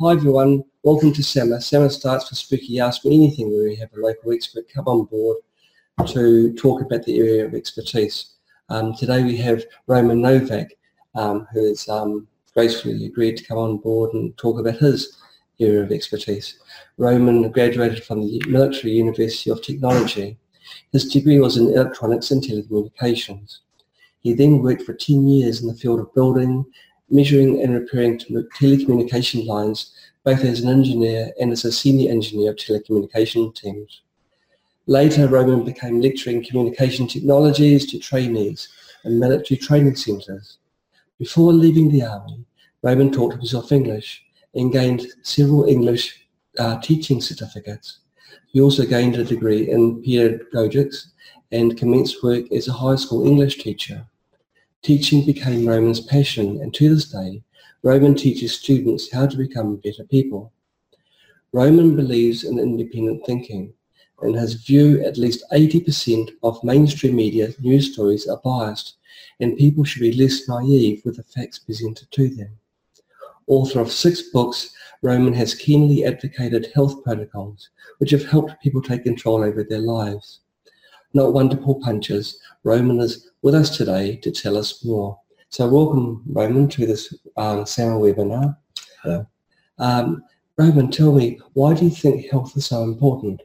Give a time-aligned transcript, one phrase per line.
[0.00, 1.60] Hi everyone, welcome to SAMA.
[1.60, 5.04] SAMA starts for Spooky Ask Me Anything where we have a local expert come on
[5.04, 5.36] board
[6.06, 8.36] to talk about the area of expertise.
[8.70, 10.72] Um, today we have Roman Novak
[11.14, 15.18] um, who has um, gracefully agreed to come on board and talk about his
[15.60, 16.58] area of expertise.
[16.96, 20.38] Roman graduated from the Military University of Technology.
[20.92, 23.58] His degree was in electronics and telecommunications.
[24.20, 26.64] He then worked for 10 years in the field of building,
[27.12, 29.94] measuring and repairing telecommunication lines,
[30.24, 34.00] both as an engineer and as a senior engineer of telecommunication teams.
[34.86, 38.68] Later, Roman became lecturing communication technologies to trainees
[39.04, 40.58] in military training centres.
[41.18, 42.44] Before leaving the army,
[42.82, 46.26] Roman taught himself English and gained several English
[46.58, 47.98] uh, teaching certificates.
[48.48, 51.12] He also gained a degree in pedagogics
[51.52, 54.06] and commenced work as a high school English teacher.
[54.82, 57.44] Teaching became Roman's passion and to this day,
[57.84, 60.52] Roman teaches students how to become better people.
[61.52, 63.74] Roman believes in independent thinking.
[64.24, 68.96] In his view, at least 80% of mainstream media news stories are biased
[69.38, 72.50] and people should be less naive with the facts presented to them.
[73.46, 79.04] Author of six books, Roman has keenly advocated health protocols which have helped people take
[79.04, 80.40] control over their lives.
[81.14, 85.18] Not one to pull punches, Roman is with us today to tell us more.
[85.48, 88.56] So welcome, Roman, to this um, SAMA webinar.
[89.02, 89.26] Hello.
[89.78, 90.24] Um,
[90.56, 93.42] Roman, tell me, why do you think health is so important?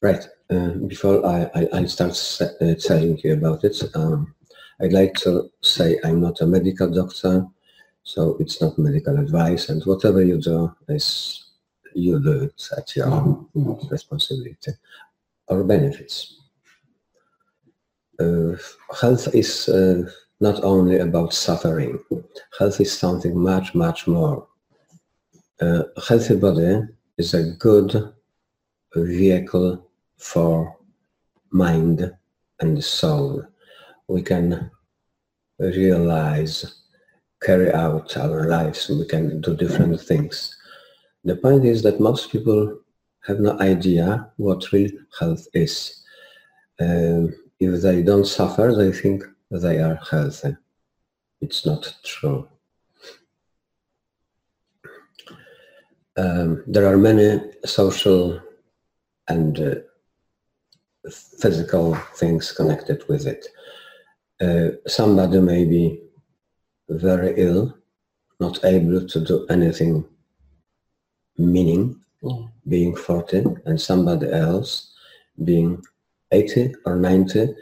[0.00, 0.26] Right.
[0.50, 4.34] Uh, before I, I, I start uh, telling you about it, um,
[4.80, 7.46] I'd like to say I'm not a medical doctor,
[8.02, 11.50] so it's not medical advice, and whatever you do is
[11.94, 13.48] you do it at your own
[13.90, 14.72] responsibility
[15.48, 16.40] or benefits.
[18.18, 18.56] Uh,
[19.00, 20.02] health is uh,
[20.40, 21.98] not only about suffering.
[22.58, 24.46] Health is something much, much more.
[25.60, 26.82] Uh, a healthy body
[27.18, 28.12] is a good
[28.94, 30.76] vehicle for
[31.50, 32.10] mind
[32.60, 33.44] and soul
[34.08, 34.70] we can
[35.58, 36.80] realize,
[37.42, 40.56] carry out our lives, we can do different things.
[41.24, 42.78] The point is that most people
[43.26, 46.04] have no idea what real health is.
[47.60, 50.56] If they don't suffer, they think they are healthy.
[51.40, 52.48] It's not true.
[56.16, 58.40] Um, there are many social
[59.28, 59.74] and uh,
[61.10, 63.46] physical things connected with it
[64.40, 66.00] uh, somebody may be
[66.88, 67.76] very ill,
[68.38, 70.04] not able to do anything
[71.38, 72.50] meaning, mm.
[72.68, 74.92] being 40, and somebody else
[75.44, 75.82] being
[76.32, 77.54] 80 or 90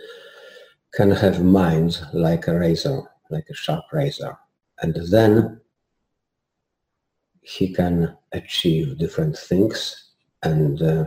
[0.92, 4.36] can have mind like a razor, like a sharp razor.
[4.80, 5.60] And then
[7.40, 11.04] he can achieve different things and uh,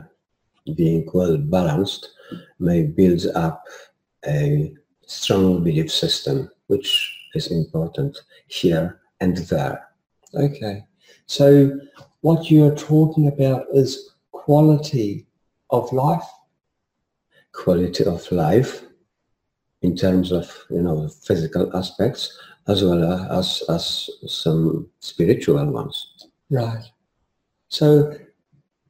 [0.76, 2.12] being well balanced
[2.60, 3.64] may build up
[4.26, 4.74] a
[5.06, 9.88] strong belief system, which is important here and there.
[10.34, 10.84] Okay.
[11.26, 11.80] So
[12.22, 15.26] what you're talking about is quality
[15.70, 16.28] of life?
[17.64, 18.84] Quality of life
[19.82, 22.38] in terms of, you know, physical aspects
[22.68, 26.28] as well as, as some spiritual ones.
[26.50, 26.84] Right.
[27.70, 28.14] So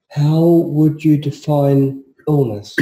[0.09, 2.75] how would you define illness?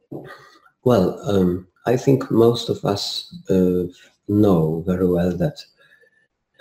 [0.84, 3.84] well, um, I think most of us uh,
[4.28, 5.58] know very well that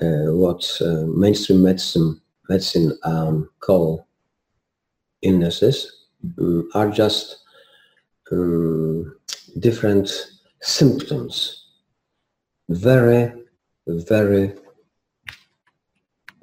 [0.01, 4.07] uh, what uh, mainstream medicine medicine um, call
[5.22, 6.06] illnesses
[6.39, 7.44] um, are just
[8.32, 9.16] um,
[9.60, 10.10] different
[10.62, 11.66] symptoms,
[12.70, 13.34] very,
[13.88, 14.54] very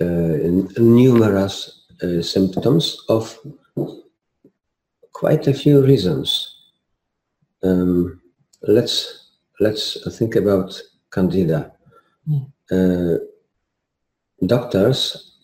[0.01, 0.37] uh,
[0.79, 3.39] numerous uh, symptoms of
[5.13, 6.57] quite a few reasons.
[7.63, 8.21] Um,
[8.63, 9.31] let's
[9.61, 10.81] let's think about
[11.11, 11.73] candida.
[12.29, 12.51] Mm.
[12.71, 13.19] Uh,
[14.47, 15.35] doctors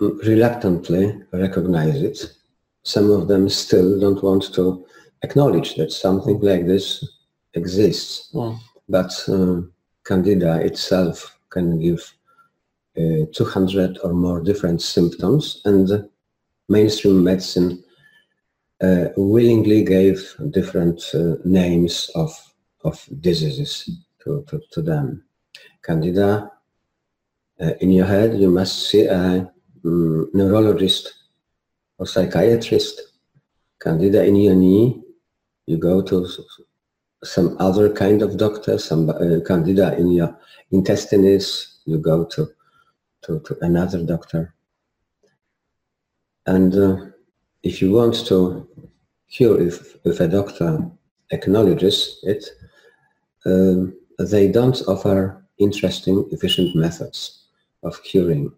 [0.00, 2.32] reluctantly recognize it.
[2.84, 4.86] Some of them still don't want to
[5.22, 7.06] acknowledge that something like this
[7.54, 8.30] exists.
[8.34, 8.58] Mm.
[8.88, 9.72] But um,
[10.04, 12.00] candida itself can give
[12.96, 16.08] uh, 200 or more different symptoms and
[16.68, 17.84] mainstream medicine
[18.80, 22.30] uh, willingly gave different uh, names of
[22.84, 23.90] of diseases
[24.22, 25.24] to, to, to them.
[25.82, 26.50] Candida,
[27.60, 29.50] uh, in your head, you must see a
[29.84, 31.14] um, neurologist
[31.98, 33.00] or psychiatrist.
[33.80, 35.02] Candida in your knee,
[35.68, 36.26] you go to
[37.22, 38.78] some other kind of doctor.
[38.78, 40.34] Some uh, candida in your
[40.70, 42.48] intestines, you go to,
[43.24, 44.54] to, to another doctor.
[46.46, 46.96] And uh,
[47.62, 48.66] if you want to
[49.30, 50.90] cure, if, if a doctor
[51.30, 52.46] acknowledges it,
[53.44, 57.44] um, they don't offer interesting, efficient methods
[57.82, 58.50] of curing.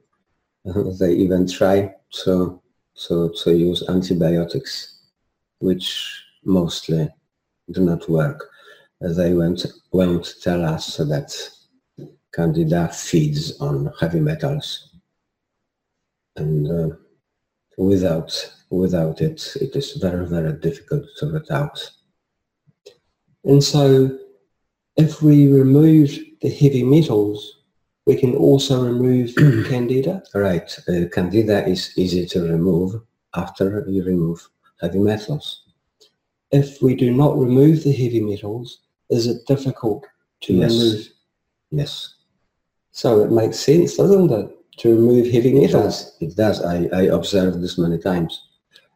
[1.00, 1.92] they even try
[2.24, 2.62] to,
[3.06, 5.00] to, to use antibiotics,
[5.58, 7.08] which mostly
[7.70, 8.48] do not work.
[9.00, 11.32] They won't, won't tell us that
[12.34, 14.90] candida feeds on heavy metals.
[16.36, 16.96] And uh,
[17.76, 21.90] without, without it, it is very, very difficult to root out.
[23.44, 24.18] And so
[24.96, 26.10] if we remove
[26.42, 27.62] the heavy metals,
[28.06, 29.34] we can also remove
[29.68, 30.22] candida?
[30.34, 30.70] Right.
[30.88, 33.00] Uh, candida is easy to remove
[33.34, 34.46] after you remove
[34.80, 35.69] heavy metals.
[36.52, 40.04] If we do not remove the heavy metals, is it difficult
[40.42, 40.72] to Yes.
[40.72, 41.08] remove?
[41.70, 42.14] Yes.
[42.92, 46.04] So it makes sense, doesn't it, to remove heavy It metals?
[46.04, 46.16] does.
[46.20, 46.62] It does.
[46.62, 48.46] I, I observed this many times.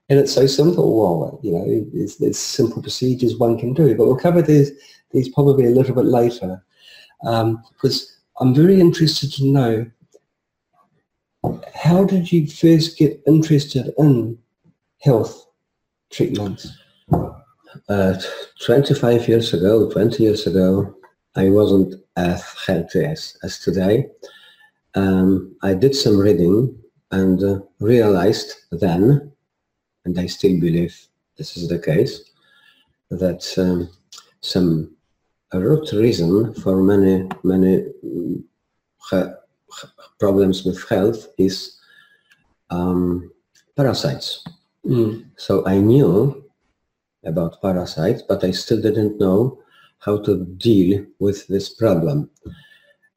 [0.08, 0.98] And it's so simple.
[0.98, 4.72] Well, you know, there's, there's simple procedures one can do, but we'll cover these,
[5.12, 6.62] these probably a little bit later.
[7.24, 9.86] Um, because I'm very interested to know
[11.74, 14.38] how did you first get interested in
[15.00, 15.46] health
[16.10, 16.68] treatments?
[17.88, 18.14] Uh,
[18.64, 20.94] 25 years ago, 20 years ago,
[21.36, 24.06] I wasn't as healthy as, as today.
[24.94, 26.78] Um, I did some reading
[27.10, 29.32] and uh, realized then,
[30.04, 30.96] and I still believe
[31.36, 32.30] this is the case,
[33.10, 33.88] that um,
[34.40, 34.94] some
[35.52, 38.44] root reason for many, many mm,
[40.18, 41.78] problems with health is
[42.70, 43.30] um,
[43.76, 44.44] parasites.
[44.86, 45.26] Mm.
[45.36, 46.43] So I knew
[47.26, 49.58] about parasites, but I still didn't know
[49.98, 52.30] how to deal with this problem.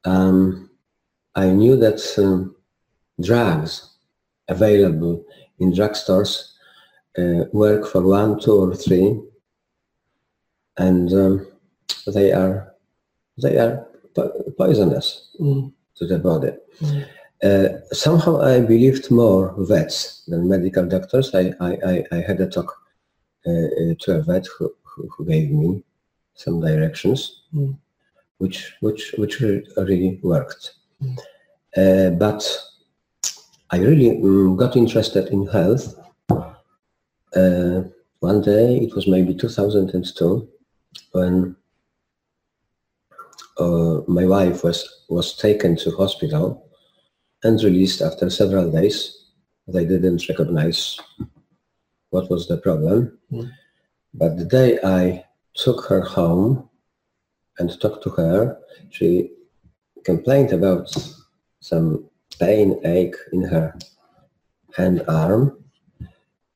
[0.05, 0.69] Um,
[1.35, 2.55] I knew that um,
[3.21, 3.89] drugs
[4.47, 5.25] available
[5.59, 6.53] in drugstores
[7.17, 9.19] uh, work for one, two, or three,
[10.77, 11.47] and um,
[12.07, 12.73] they are
[13.41, 15.71] they are po- poisonous Mm.
[15.95, 16.51] to the body.
[16.81, 17.05] Mm.
[17.43, 21.35] Uh, somehow I believed more vets than medical doctors.
[21.35, 22.75] I, I, I, I had a talk
[23.45, 25.83] to a vet who, who, who gave me
[26.33, 27.77] some directions, Mm.
[28.39, 30.73] which which which really worked.
[31.01, 31.17] Mm.
[31.75, 32.43] Uh, but
[33.69, 35.95] I really mm, got interested in health.
[37.35, 37.83] Uh,
[38.19, 40.47] one day, it was maybe 2002,
[41.11, 41.55] when
[43.59, 46.65] uh, my wife was was taken to hospital
[47.43, 49.13] and released after several days.
[49.67, 50.97] They didn't recognize
[52.17, 52.99] what was the problem.
[53.31, 53.51] Mm.
[54.15, 55.23] But the day I
[55.53, 56.67] took her home
[57.59, 58.57] and talked to her,
[58.89, 59.31] she
[60.03, 60.85] complained about
[61.59, 62.09] some
[62.39, 63.67] pain, ache in her
[64.75, 65.43] hand arm.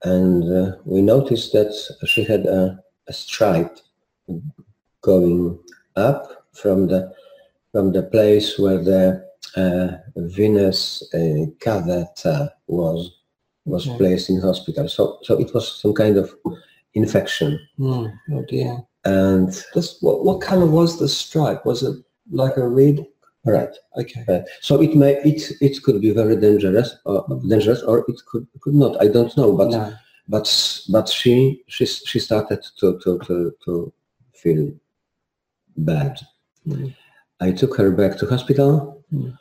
[0.03, 1.71] And uh, we noticed that
[2.11, 3.77] she had a, a stripe
[5.01, 5.59] going
[5.95, 7.13] up from the
[7.71, 9.03] from the place where the
[9.55, 9.87] uh,
[10.17, 10.81] venous
[11.13, 13.20] uh, catheter was
[13.65, 13.97] was Okay.
[13.97, 14.87] placed in hospital.
[14.89, 16.33] So so it was some kind of
[16.93, 17.59] infection.
[17.79, 18.11] Mm.
[18.33, 18.83] Oh dear.
[19.05, 21.65] And This, what, what color was the stripe?
[21.65, 21.95] Was it
[22.31, 23.05] like a red?
[23.43, 24.23] right, Okay.
[24.29, 28.45] uh, so it may it it could be very dangerous or dangerous or it could
[28.61, 29.01] could not.
[29.03, 29.93] I don't know, but no.
[30.27, 30.45] but
[30.89, 33.91] but she she she started to to to, to
[34.33, 34.71] feel
[35.77, 36.19] bad.
[36.67, 36.93] Mm.
[37.39, 39.33] I took her back to hospital, Mm.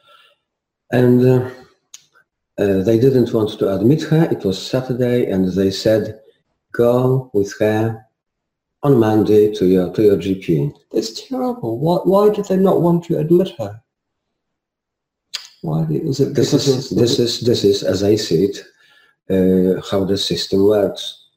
[0.92, 1.50] and uh,
[2.60, 4.24] uh, they didn't want to admit her.
[4.30, 6.20] It was Saturday, and they said,
[6.72, 8.06] "Go with her
[8.82, 11.78] on Monday to your to your GP." That's terrible.
[11.78, 13.80] Why, why did they not want to admit her?
[15.62, 18.56] Why did, was it This is this is this is as I see it,
[19.30, 21.28] uh, how the system works,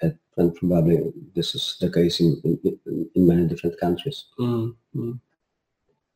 [0.00, 2.78] and, and probably this is the case in in,
[3.14, 4.24] in many different countries.
[4.38, 5.20] Mm, mm.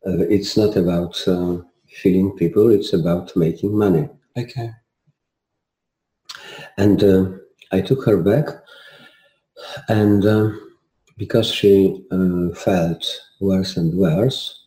[0.06, 4.08] Uh, it's not about uh, healing people; it's about making money.
[4.36, 4.70] Okay.
[6.76, 7.30] And uh,
[7.72, 8.46] I took her back,
[9.88, 10.50] and uh,
[11.16, 13.06] because she uh, felt
[13.40, 14.66] worse and worse,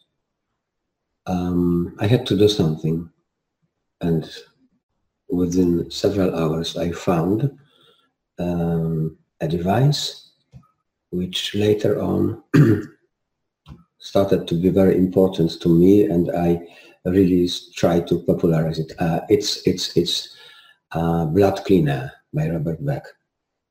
[1.27, 3.09] um, I had to do something.
[4.01, 4.27] And
[5.29, 7.55] within several hours, I found
[8.39, 10.31] um, a device
[11.11, 12.41] which later on
[13.99, 16.67] started to be very important to me, and I
[17.09, 18.91] really try to popularize it.
[18.99, 20.35] Uh, it's it's it's
[20.91, 23.03] uh, Blood Cleaner by Robert Beck.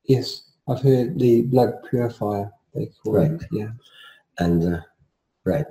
[0.05, 2.51] Yes, I've heard the blood purifier.
[2.73, 3.31] They call Right.
[3.31, 3.43] it.
[3.51, 3.71] Yeah.
[4.39, 4.79] and uh,
[5.43, 5.65] right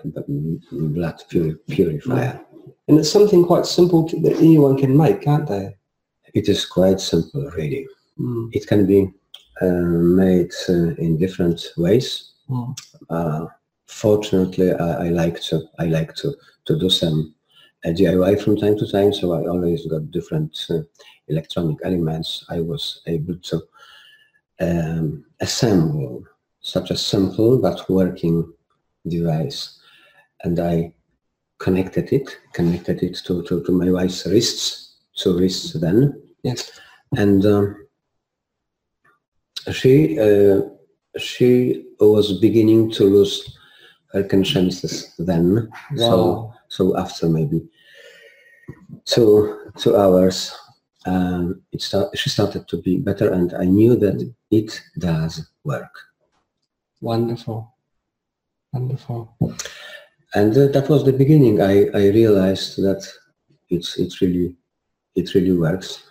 [0.71, 2.41] blood puri- purifier
[2.89, 5.77] And it's something quite simple to, that anyone can make, can't they?
[6.35, 7.87] It is quite simple, really.
[8.19, 8.49] Mm.
[8.53, 9.11] It can be
[9.63, 9.67] uh,
[10.23, 12.33] made uh, in different ways.
[12.51, 12.77] Mm.
[13.09, 13.47] Uh,
[13.87, 16.35] fortunately, I, I like to I like to
[16.67, 17.35] to do some
[17.85, 19.13] uh, DIY from time to time.
[19.13, 20.81] So I always got different uh,
[21.29, 22.45] electronic elements.
[22.49, 23.63] I was able to
[24.61, 26.25] um, assemble
[26.61, 28.53] such a simple but working
[29.07, 29.79] device,
[30.45, 30.93] and I
[31.59, 36.71] connected it connected it to to, to my wife's wrists, two wrists then, Yes.
[37.17, 37.45] and.
[37.47, 37.89] Um,
[39.73, 40.63] she uh,
[41.19, 43.59] she was beginning to lose
[44.13, 45.69] her consciousness then.
[45.97, 46.11] Wow.
[46.11, 46.55] so
[46.97, 47.67] after maybe
[49.05, 50.55] two two hours,
[51.07, 54.19] um, it start, she started to be better, and I knew that
[54.51, 55.95] it does work.
[57.01, 57.75] Wonderful.
[58.73, 59.37] Wonderful.
[60.35, 61.63] And uh, that was the beginning.
[61.63, 63.07] I, I realized that
[63.71, 64.57] it's it really
[65.15, 66.03] it really works.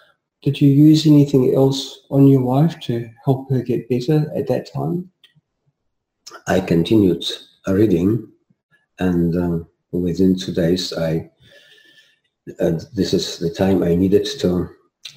[0.44, 4.72] Did you use anything else on your wife to help her get better at that
[4.72, 5.12] time?
[6.48, 7.26] I continued
[7.68, 8.28] reading,
[9.00, 11.29] and uh, within two days, I
[12.60, 14.70] uh, this is the time I needed to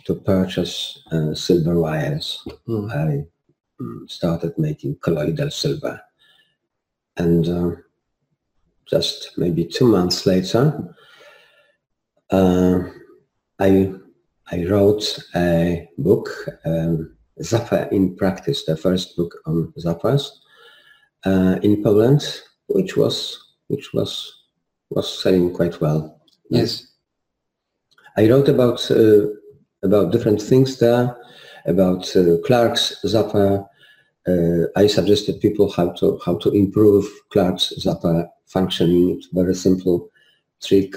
[0.05, 2.43] to purchase uh, silver wires.
[2.69, 2.91] Mm.
[2.93, 3.27] I
[4.07, 6.01] started making colloidal silver,
[7.17, 7.71] and uh,
[8.87, 10.95] just maybe two months later,
[12.31, 12.81] uh,
[13.59, 13.93] I
[14.53, 16.29] I wrote a book,
[16.65, 20.31] um, Zapper in Practice, the first book on Zappers
[21.25, 24.40] uh, in Poland, which was which was
[24.91, 26.21] was selling quite well.
[26.51, 26.87] Yes.
[28.17, 29.27] I wrote about uh,
[29.83, 31.17] about different things there,
[31.67, 33.67] about uh, Clark's Zapper.
[34.29, 39.17] Uh, I suggested people how to how to improve Clark's Zapper functioning.
[39.17, 40.11] It's a very simple
[40.63, 40.95] trick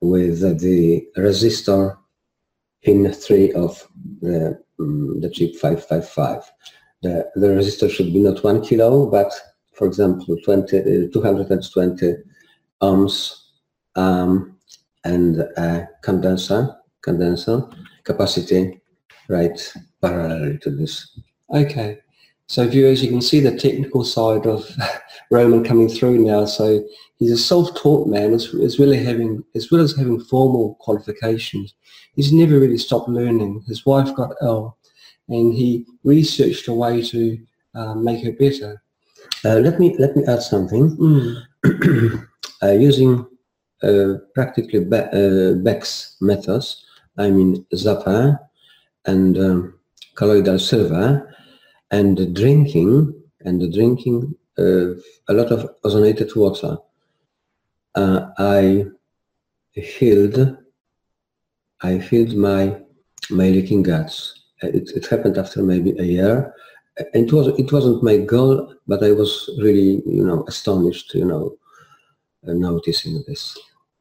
[0.00, 1.96] with the resistor
[2.82, 3.86] pin three of
[4.20, 6.50] the um, the chip 555.
[7.02, 9.32] The, the resistor should be not one kilo, but
[9.72, 12.14] for example, 20, uh, 220
[12.82, 13.42] ohms
[13.94, 14.56] um,
[15.04, 17.64] and a condenser, condenser
[18.04, 18.80] capacity
[19.28, 21.18] right parallel to this.
[21.54, 21.98] Okay.
[22.48, 24.68] So viewers, you can see the technical side of
[25.30, 26.44] Roman coming through now.
[26.44, 26.84] So
[27.16, 31.74] he's a self-taught man as, as well as having as well as having formal qualifications.
[32.14, 33.64] He's never really stopped learning.
[33.66, 34.76] His wife got ill,
[35.28, 37.38] and he researched a way to
[37.74, 38.82] uh, make her better.
[39.44, 40.96] Uh, let me let me add something.
[41.64, 42.28] Mm.
[42.62, 43.26] uh, using
[43.82, 46.84] uh, practically Be- uh, Beck's methods,
[47.18, 48.38] I mean Zapper
[49.06, 49.74] and um,
[50.14, 51.34] colloidal silver,
[51.90, 56.78] and drinking and drinking a lot of ozonated water.
[58.38, 58.84] I
[59.72, 60.56] healed.
[61.82, 62.80] I healed my
[63.30, 64.40] my leaking guts.
[64.62, 66.54] It, it happened after maybe a year.
[67.14, 71.56] It was it wasn't my goal, but I was really you know astonished you know
[72.44, 73.58] noticing this.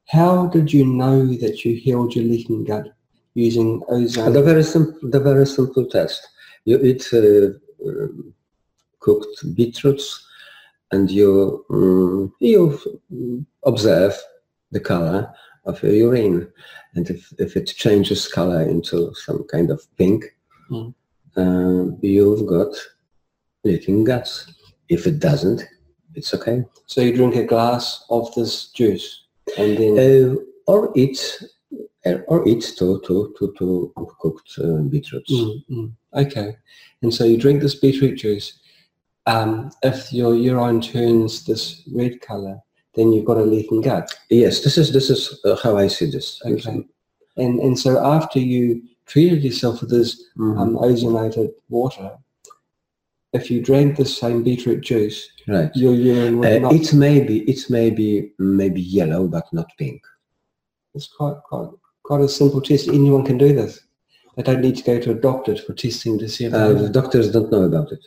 [0.07, 2.87] How did you know that you healed your leaking gut
[3.33, 4.33] using ozone?
[4.33, 6.27] The very simple the very simple test.
[6.65, 7.51] You eat uh,
[7.87, 8.33] um,
[8.99, 10.27] cooked beetroots,
[10.91, 12.79] and you um, you
[13.13, 14.15] mm, observe
[14.71, 15.33] the color
[15.65, 16.51] of your urine,
[16.95, 20.25] and if, if it changes color into some kind of pink,
[20.71, 20.93] Mm.
[21.35, 22.73] uh, you've got
[23.65, 24.53] leaking guts.
[24.87, 25.63] If it doesn't,
[26.15, 26.63] it's okay.
[26.85, 29.25] So you drink a glass of this juice,
[29.57, 30.35] and then Uh,
[30.67, 31.43] or eat
[32.05, 35.31] uh, or eat two two two two cooked uh, beetroots.
[35.31, 35.91] Mm, mm.
[36.13, 36.57] Okay.
[37.01, 38.59] And so you drink this beetroot juice.
[39.25, 42.57] Um, if your urine turns this red color,
[42.95, 44.11] then you've got a leaking gut.
[44.29, 46.41] Yes, this is this is uh, how I see this.
[46.45, 46.85] Okay.
[47.37, 50.59] And and so after you treated yourself with this Mhm.
[50.59, 52.11] um, ozonated water,
[53.33, 55.71] if you drank the same beetroot juice, right.
[55.75, 56.73] your urine would Uh, not.
[56.73, 60.01] it may be it may be maybe yellow, but not pink.
[60.93, 61.69] It's quite quite
[62.03, 62.87] quite a simple test.
[62.89, 63.79] Anyone can do this.
[64.35, 66.53] They don't need to go to a doctor for testing to see if.
[66.53, 68.03] Uh, the doctors don't know about it.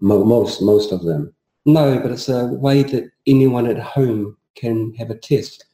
[0.00, 1.32] Mo- most most of them.
[1.64, 5.64] No, but it's a way that anyone at home can have a test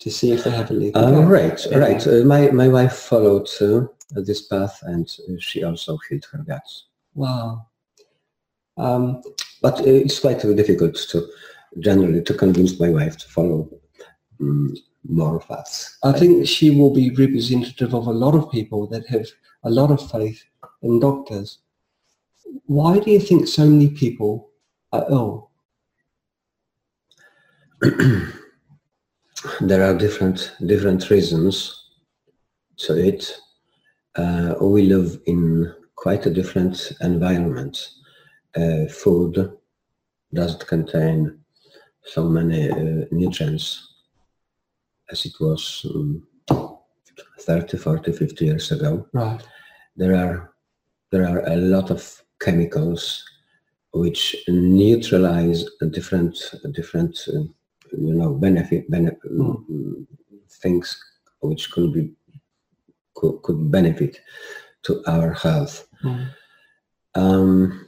[0.00, 1.78] to see if they have a leaking Uh, right, Okay.
[1.78, 2.06] right.
[2.06, 3.86] Uh, my my wife followed uh,
[4.28, 6.86] this path, and uh, she also healed her guts.
[7.14, 7.66] Wow.
[8.76, 9.22] Um,
[9.62, 11.26] But uh, it's quite difficult to
[11.78, 13.68] generally to convince my wife to follow
[14.40, 14.74] um,
[15.04, 15.98] more paths.
[16.02, 19.26] I think she will be representative of a lot of people that have
[19.64, 20.42] a lot of faith
[20.82, 21.58] in doctors.
[22.66, 24.50] Why do you think so many people
[24.92, 25.50] are ill?
[29.60, 31.84] there are different different reasons
[32.76, 33.40] to it.
[34.16, 37.88] uh, we live in quite a different environment.
[38.56, 39.52] Uh, food
[40.32, 41.38] doesn't contain
[42.02, 43.94] so many uh, nutrients
[45.10, 46.26] as it was um,
[47.40, 49.06] 30, 40, 50 years ago.
[49.12, 49.42] Right.
[49.96, 50.52] There are
[51.10, 53.24] there are a lot of chemicals
[53.92, 56.38] which neutralize different
[56.72, 57.42] different uh,
[57.92, 60.06] you know benefit, benefit mm.
[60.48, 60.96] things
[61.40, 62.12] which could be
[63.14, 64.20] could, could benefit
[64.82, 65.86] to our health.
[66.04, 66.28] Mm.
[67.16, 67.86] Um,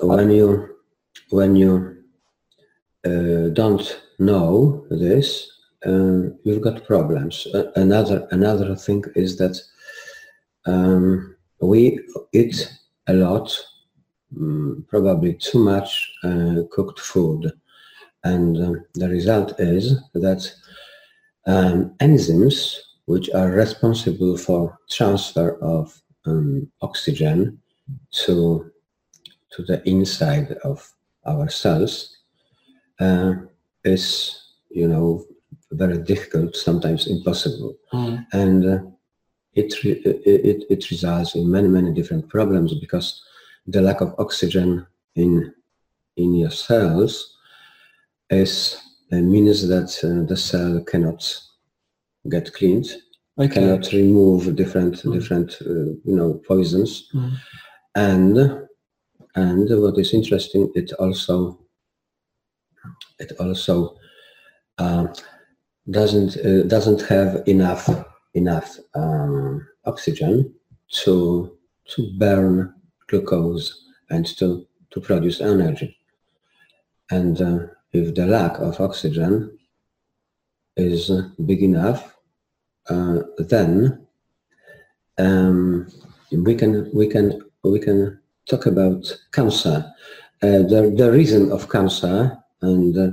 [0.00, 0.76] when you
[1.30, 1.96] when you
[3.04, 5.50] uh, don't know this,
[5.86, 7.46] uh, you've got problems.
[7.54, 9.60] Uh, another another thing is that
[10.66, 12.00] um, we
[12.32, 12.70] eat
[13.06, 13.56] a lot,
[14.36, 17.52] um, probably too much uh, cooked food,
[18.24, 20.50] and um, the result is that
[21.46, 22.76] um, enzymes
[23.06, 27.58] which are responsible for transfer of um, oxygen
[28.12, 28.70] to
[29.50, 30.88] to the inside of
[31.26, 32.18] our cells
[33.00, 33.34] uh,
[33.84, 35.24] is you know
[35.72, 38.24] very difficult sometimes impossible mm.
[38.32, 38.78] and uh,
[39.54, 43.22] it, it it results in many many different problems because
[43.66, 45.52] the lack of oxygen in
[46.16, 47.36] in your cells
[48.30, 48.80] is
[49.10, 51.22] means that uh, the cell cannot
[52.28, 52.94] get cleaned
[53.38, 53.54] okay.
[53.54, 55.12] cannot remove different mm.
[55.12, 57.32] different uh, you know poisons mm.
[57.96, 58.68] and
[59.34, 61.58] and what is interesting it also
[63.18, 63.96] it also
[64.78, 65.06] uh,
[65.90, 67.88] doesn't uh, doesn't have enough
[68.34, 70.54] enough um, oxygen
[70.88, 72.74] to to burn
[73.08, 75.96] glucose and to to produce energy.
[77.10, 77.58] And uh,
[77.92, 79.58] if the lack of oxygen
[80.76, 81.10] is
[81.44, 82.16] big enough
[82.88, 84.06] uh, then
[85.18, 85.88] um,
[86.32, 89.92] we can we can we can talk about cancer.
[90.42, 93.10] Uh, the the reason of cancer, and uh,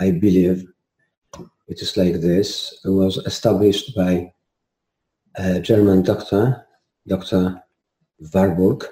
[0.00, 0.64] I believe
[1.68, 4.32] it is like this, was established by
[5.36, 6.66] a German doctor,
[7.06, 7.62] Dr.
[8.32, 8.84] Warburg,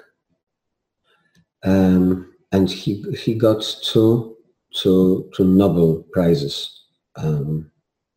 [1.63, 4.37] um, and he he got two
[4.71, 6.85] two two Nobel prizes
[7.17, 7.71] um,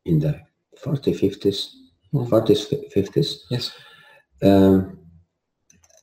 [0.04, 0.40] in the
[0.82, 1.72] 40s, 50s,
[2.12, 3.36] 40s, 50s.
[3.50, 3.72] Yes.
[4.42, 4.98] Um,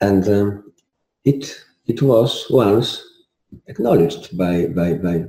[0.01, 0.73] and um,
[1.25, 3.03] it it was once
[3.67, 5.25] acknowledged by by, by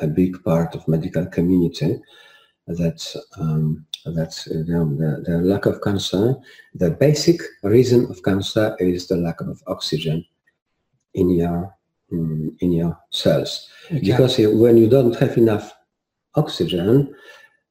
[0.00, 2.00] a big part of medical community
[2.66, 3.00] that
[3.38, 6.36] um, that you the, the lack of cancer,
[6.74, 10.24] the basic reason of cancer is the lack of oxygen
[11.14, 11.74] in your
[12.10, 13.68] in, in your cells.
[13.86, 14.00] Okay.
[14.00, 15.72] Because when you don't have enough
[16.34, 17.14] oxygen,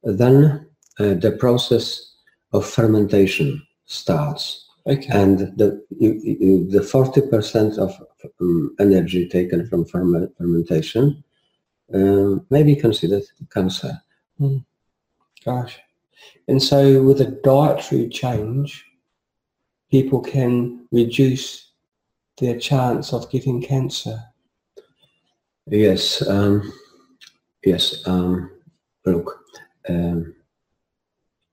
[0.02, 0.66] then
[0.98, 2.14] uh, the process
[2.52, 4.67] of fermentation starts.
[4.88, 5.08] Okay.
[5.10, 7.92] And the you, the forty percent of
[8.40, 11.22] um, energy taken from ferment, fermentation
[11.92, 14.00] uh, may be considered cancer.
[14.40, 14.64] Mm.
[15.44, 15.78] Gosh,
[16.48, 18.86] and so with a dietary change,
[19.90, 21.72] people can reduce
[22.38, 24.18] their chance of getting cancer.
[25.66, 26.26] Yes.
[26.26, 26.72] Um,
[27.62, 28.06] yes.
[28.06, 28.50] Um,
[29.04, 29.44] look.
[29.88, 30.34] Um,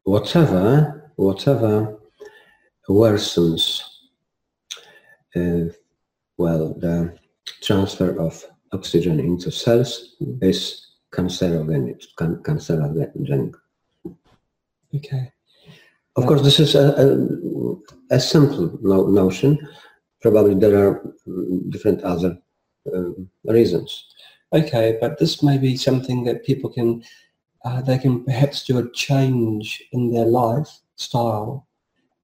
[0.03, 1.97] whatever, whatever
[2.89, 3.81] worsens,
[5.35, 5.73] uh,
[6.37, 7.17] well, the
[7.61, 12.03] transfer of oxygen into cells is cancerogenic.
[12.17, 13.55] Can, cancerogenic.
[14.93, 15.31] Okay.
[16.15, 19.57] Of course, this is a, a, a simple no, notion.
[20.21, 21.13] Probably there are
[21.69, 22.37] different other
[22.93, 23.09] uh,
[23.43, 24.05] reasons.
[24.53, 27.03] Okay, but this may be something that people can
[27.65, 31.67] uh, they can perhaps do a change in their lifestyle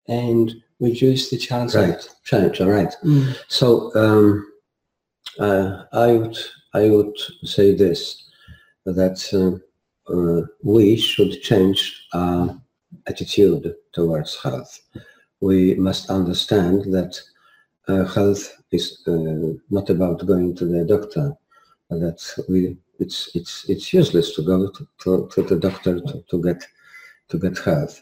[0.07, 1.89] and reduce the chance right.
[1.89, 2.59] of change.
[2.59, 2.93] All right.
[3.03, 3.35] Mm.
[3.47, 4.51] So um,
[5.39, 6.37] uh, I would
[6.73, 8.29] I would say this
[8.85, 12.59] that uh, uh, we should change our
[13.07, 14.79] attitude towards health.
[15.39, 17.19] We must understand that
[17.87, 21.35] uh, health is uh, not about going to the doctor.
[21.89, 26.41] That we it's it's it's useless to go to, to, to the doctor to, to
[26.41, 26.63] get
[27.29, 28.01] to get health.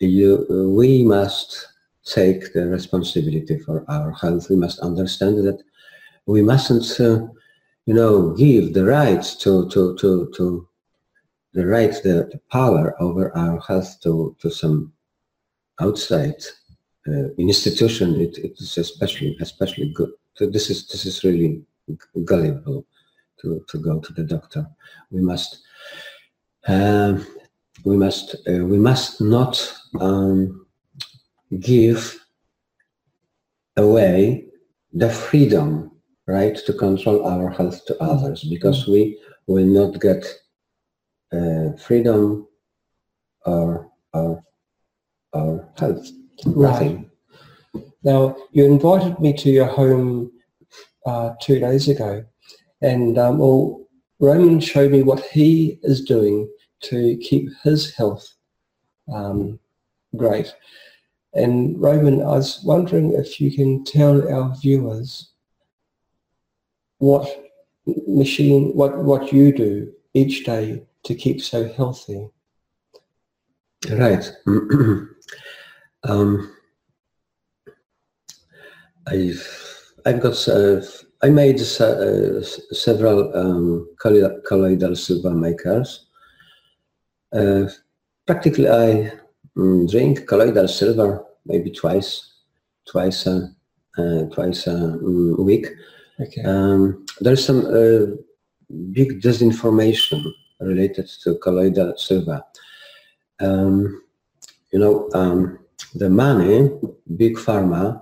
[0.00, 1.68] You, we must
[2.04, 4.48] take the responsibility for our health.
[4.48, 5.62] We must understand that
[6.26, 7.26] we mustn't, uh,
[7.86, 10.68] you know, give the right to to to to
[11.54, 14.92] the right, the, the power over our health to to some
[15.80, 16.40] outside
[17.08, 18.20] uh, institution.
[18.20, 20.12] It, it is especially especially good.
[20.34, 21.62] So this is this is really
[22.24, 22.86] gullible
[23.40, 24.66] to, to go to the doctor.
[25.10, 25.60] We must
[26.66, 27.26] um,
[27.84, 30.66] we must uh, we must not um,
[31.60, 32.18] give
[33.76, 34.44] away
[34.92, 35.92] the freedom,
[36.26, 40.24] right, to control our health to others, because we will not get
[41.32, 42.46] uh, freedom
[43.46, 44.42] or or
[45.32, 46.06] or health.
[46.44, 47.10] Nothing.
[48.04, 50.30] Now, you invited me to your home
[51.04, 52.24] uh, two days ago,
[52.80, 53.86] and um, well,
[54.20, 56.48] Roman showed me what he is doing
[56.82, 58.34] to keep his health
[59.12, 59.58] um,
[60.16, 60.54] great.
[61.34, 65.30] And Roman, I was wondering if you can tell our viewers
[66.98, 67.28] what
[68.06, 72.28] machine, what, what you do each day to keep so healthy.
[73.90, 74.30] Right.
[76.04, 76.52] um,
[79.06, 80.80] I've I've got uh,
[81.22, 86.07] I made uh, several um, colloidal silver makers.
[87.32, 87.68] Uh,
[88.26, 89.12] practically, I
[89.56, 92.34] um, drink colloidal silver maybe twice,
[92.86, 93.54] twice a
[93.96, 95.66] uh, twice a um, week.
[96.20, 96.42] Okay.
[96.42, 98.14] Um, there's some uh,
[98.92, 100.22] big disinformation
[100.60, 102.42] related to colloidal silver.
[103.40, 104.02] Um,
[104.72, 105.58] you know, um,
[105.94, 106.70] the money
[107.16, 108.00] big pharma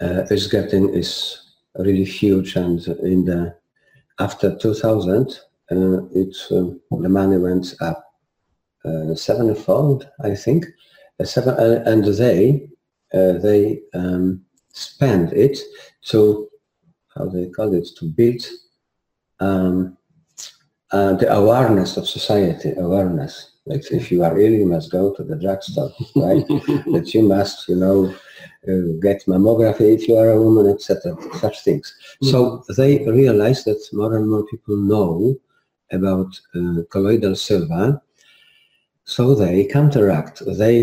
[0.00, 3.54] uh, is getting is really huge and in the
[4.18, 6.64] after 2000 uh, it uh,
[7.00, 8.11] the money went up
[8.84, 10.66] uh, sevenfold I think
[11.20, 12.68] uh, seven uh, and they
[13.12, 14.42] they um,
[14.72, 15.58] spend it
[16.06, 16.48] to
[17.14, 18.42] how they call it to build
[19.40, 19.96] um,
[20.90, 25.36] the awareness of society awareness like if you are ill, you must go to the
[25.36, 26.46] drugstore, right?
[26.92, 28.12] that you must, you know,
[28.68, 31.16] uh, get mammography if you are a woman, etc.
[31.38, 31.94] Such things.
[32.22, 32.30] Mm-hmm.
[32.30, 35.36] So they realize that more and more people know
[35.92, 38.02] about uh, colloidal silver.
[39.14, 40.42] So they counteract.
[40.46, 40.76] They,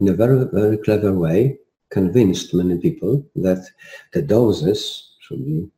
[0.00, 1.58] in a very very clever way,
[1.90, 3.62] convinced many people that
[4.12, 4.80] the doses
[5.20, 5.70] should be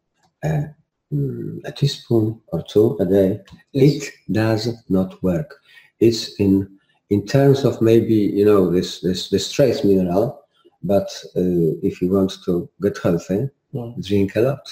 [0.44, 0.74] a,
[1.12, 3.40] mm, a teaspoon or two a day.
[3.72, 4.06] Yes.
[4.06, 5.60] It does not work
[6.00, 6.78] it's in
[7.10, 10.40] in terms of maybe you know this this this trace mineral,
[10.82, 13.92] but uh, if you want to get healthy, yeah.
[14.00, 14.68] drink a lot.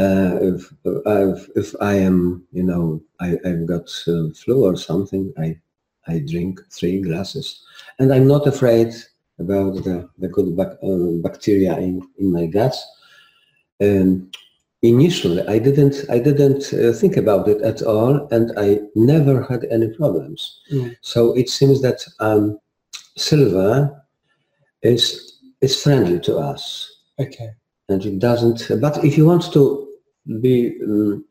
[0.00, 0.72] Uh, if
[1.06, 5.58] I've, if I am you know I, I've got uh, flu or something, I
[6.06, 7.62] I drink three glasses,
[7.98, 8.94] and I'm not afraid
[9.38, 12.80] about the the good bac- uh, bacteria in in my guts.
[13.82, 14.30] Um,
[14.82, 19.66] initially i didn't i didn't uh, think about it at all and i never had
[19.70, 20.96] any problems mm.
[21.02, 22.58] so it seems that um,
[23.16, 24.02] silver
[24.82, 27.50] is is friendly to us okay
[27.90, 29.89] and it doesn't but if you want to
[30.40, 31.24] be um,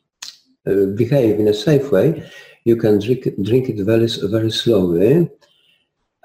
[0.68, 2.30] uh, behave in a safe way
[2.66, 5.30] you can drink drink it very very slowly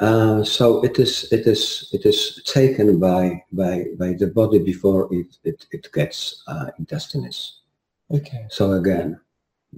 [0.00, 5.08] uh, so it is it is it is taken by by by the body before
[5.12, 7.60] it it, it gets uh, intestinous.
[8.10, 8.46] Okay.
[8.50, 9.20] So again,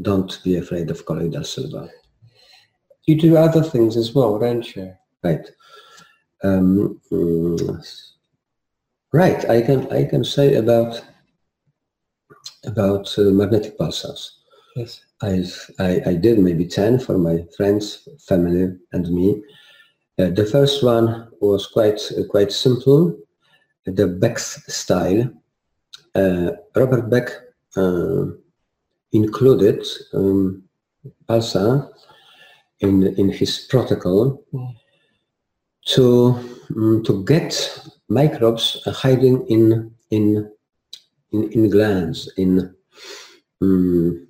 [0.01, 1.91] don't be afraid of colloidal silver.
[3.05, 4.95] You do other things as well, don't you?
[5.23, 5.47] Right.
[6.43, 8.13] Um, mm,
[9.13, 9.49] right.
[9.51, 11.05] I can I can say about
[12.65, 14.31] about uh, magnetic pulsars.
[14.77, 15.01] Yes.
[15.23, 15.45] I,
[15.79, 19.43] I I did maybe ten for my friends, family, and me
[20.19, 23.15] uh, the first one was quite uh, quite simple,
[23.85, 25.31] the Beck's style.
[26.15, 27.31] Uh, Robert Beck
[29.13, 30.63] included um,
[31.29, 31.91] pulsar
[32.81, 34.75] in in his protocol mm.
[35.85, 36.39] to
[36.75, 37.53] um, to get
[38.09, 40.51] microbes hiding in in
[41.33, 42.75] in, in glands in
[43.63, 44.27] um,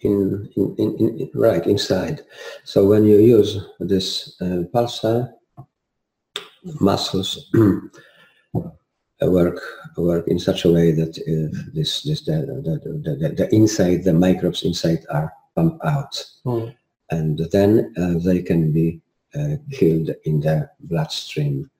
[0.00, 2.20] in, in, in, in, right inside.
[2.64, 5.32] So when you use this uh, pulsar,
[6.80, 7.50] muscles
[9.22, 9.60] work
[9.96, 12.32] work in such a way that if this this the
[12.64, 16.74] the, the, the inside the microbes inside are pumped out, mm.
[17.10, 19.00] and then uh, they can be
[19.34, 21.70] uh, killed in the bloodstream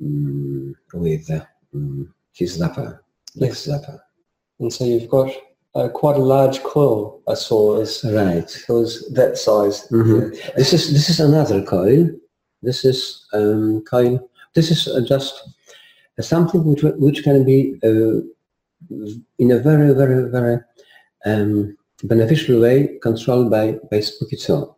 [0.00, 1.30] um, with
[1.74, 2.98] um, his zapper,
[3.34, 3.66] yes.
[3.66, 3.98] zapper.
[4.60, 5.30] And so you've got
[5.74, 7.80] uh, quite a large coil I saw.
[7.80, 8.44] Is right.
[8.44, 9.88] It was that size.
[9.88, 10.34] Mm-hmm.
[10.34, 10.50] Yeah.
[10.56, 12.10] This is this is another coil.
[12.62, 14.30] This is um, coil.
[14.54, 15.34] This is uh, just
[16.20, 18.20] something which which can be uh,
[19.38, 20.58] in a very very very
[21.26, 24.74] um, beneficial way controlled by by Spooky Two.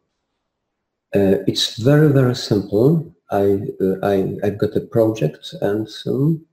[1.14, 3.14] Uh, it's very very simple.
[3.30, 6.46] I uh, I I've got a project and um,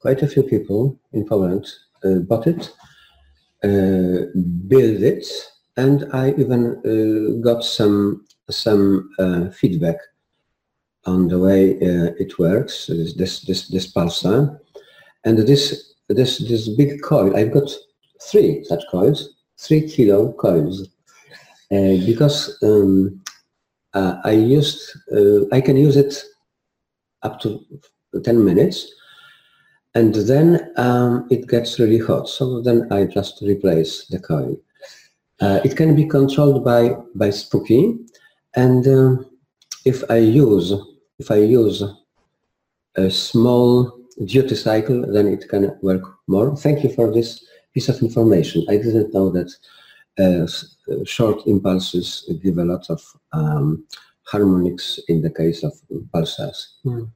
[0.00, 1.66] quite a few people in Poland
[2.04, 2.72] uh, bought it
[3.64, 4.30] uh,
[4.68, 5.26] build it
[5.78, 9.96] and I even uh, got some some uh, feedback
[11.06, 12.86] on the way uh, it works.
[12.86, 14.58] This this this, this pulsar,
[15.24, 17.36] and this this this big coil.
[17.36, 17.70] I've got
[18.20, 20.88] three such coils, three kilo coils,
[21.70, 23.20] because um,
[23.94, 24.80] I used
[25.52, 26.22] I can use it
[27.22, 27.64] up to
[28.24, 28.92] ten minutes,
[29.94, 32.28] and then um, it gets really hot.
[32.28, 34.56] So then I just replace the coil.
[35.40, 37.96] Uh, it can be controlled by by Spooky,
[38.56, 39.22] and uh,
[39.84, 40.72] if I use
[41.18, 41.82] if I use
[42.96, 46.56] a small duty cycle, then it can work more.
[46.56, 48.66] Thank you for this piece of information.
[48.68, 49.50] I didn't know that
[50.18, 50.46] uh,
[51.04, 53.00] short impulses give a lot of
[53.32, 53.86] um,
[54.24, 55.72] harmonics in the case of
[56.12, 56.66] pulsars.
[56.84, 57.10] Mm.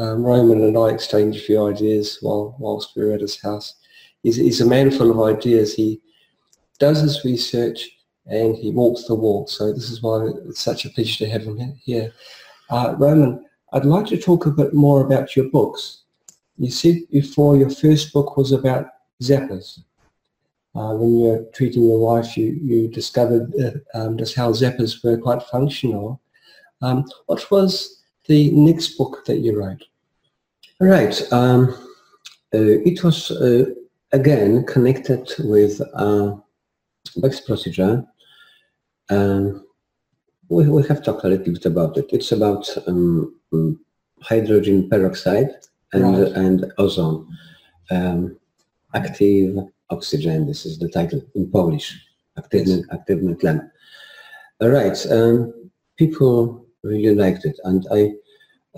[0.00, 3.74] Um, Roman and I exchanged a few ideas while whilst we were at his house.
[4.22, 5.74] He's, he's a man full of ideas.
[5.74, 6.00] He
[6.78, 7.86] does his research
[8.24, 9.50] and he walks the walk.
[9.50, 12.14] So this is why it's such a pleasure to have him here.
[12.70, 16.04] Uh, Roman, I'd like to talk a bit more about your books.
[16.56, 18.86] You said before your first book was about
[19.22, 19.80] zappers.
[20.74, 25.04] Uh, when you were treating your wife, you, you discovered uh, um, just how zappers
[25.04, 26.22] were quite functional.
[26.80, 29.84] Um, what was the next book that you wrote?
[30.80, 31.20] Right.
[31.30, 31.74] Um,
[32.54, 33.66] uh, it was, uh,
[34.12, 36.36] again, connected with uh,
[37.16, 38.04] Beck's procedure.
[39.10, 39.66] Um,
[40.48, 42.06] we, we have talked a little bit about it.
[42.12, 43.78] It's about um, um
[44.22, 45.50] hydrogen peroxide
[45.92, 46.32] and, right.
[46.32, 47.28] and ozone.
[47.90, 48.38] Um,
[48.94, 49.58] active
[49.90, 51.98] oxygen, this is the title in Polish,
[52.38, 53.70] aktywny, aktywny tlen.
[54.60, 58.12] All right, um, people really liked it and I,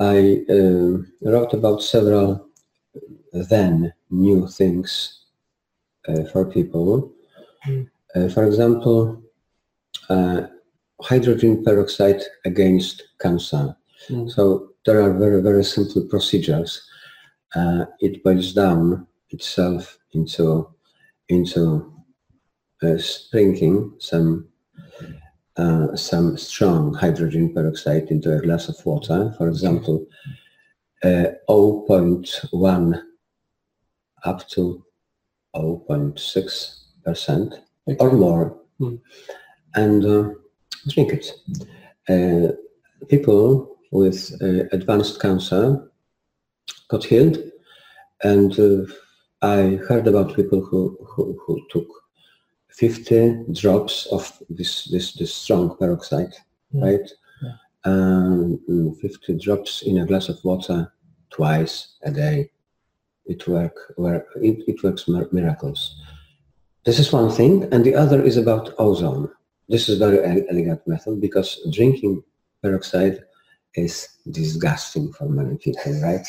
[0.00, 2.48] I uh, wrote about several
[3.32, 5.24] then new things
[6.08, 7.12] uh, for people.
[8.14, 9.22] Uh, for example,
[10.08, 10.42] uh,
[11.00, 13.76] hydrogen peroxide against cancer.
[14.08, 14.30] Mm.
[14.30, 16.82] So there are very, very simple procedures.
[17.54, 20.68] Uh, it boils down itself into
[21.28, 21.92] into
[22.82, 24.48] uh, sprinkling some
[25.56, 29.34] uh, some strong hydrogen peroxide into a glass of water.
[29.36, 30.06] For example,
[31.02, 33.02] uh, 0.1
[34.24, 34.84] up to
[35.54, 37.54] 0.6 percent
[37.88, 37.96] okay.
[37.98, 39.00] or more, mm.
[39.74, 40.30] and uh,
[40.88, 41.32] drink it.
[42.08, 42.52] Uh,
[43.08, 45.90] people with uh, advanced cancer
[46.88, 47.38] got healed,
[48.22, 48.84] and uh,
[49.42, 51.88] I heard about people who, who, who, took
[52.74, 56.32] 50 drops of this, this, this strong peroxide,
[56.72, 56.84] yeah.
[56.84, 57.10] right?
[57.42, 57.52] Yeah.
[57.84, 58.60] Um,
[59.00, 60.92] 50 drops in a glass of water
[61.30, 62.50] twice a day.
[63.24, 66.00] It, work, work, it, it works miracles.
[66.84, 69.30] This is one thing, and the other is about ozone.
[69.68, 72.24] This is very elegant method because drinking
[72.62, 73.22] peroxide
[73.74, 76.26] is disgusting for many people, right?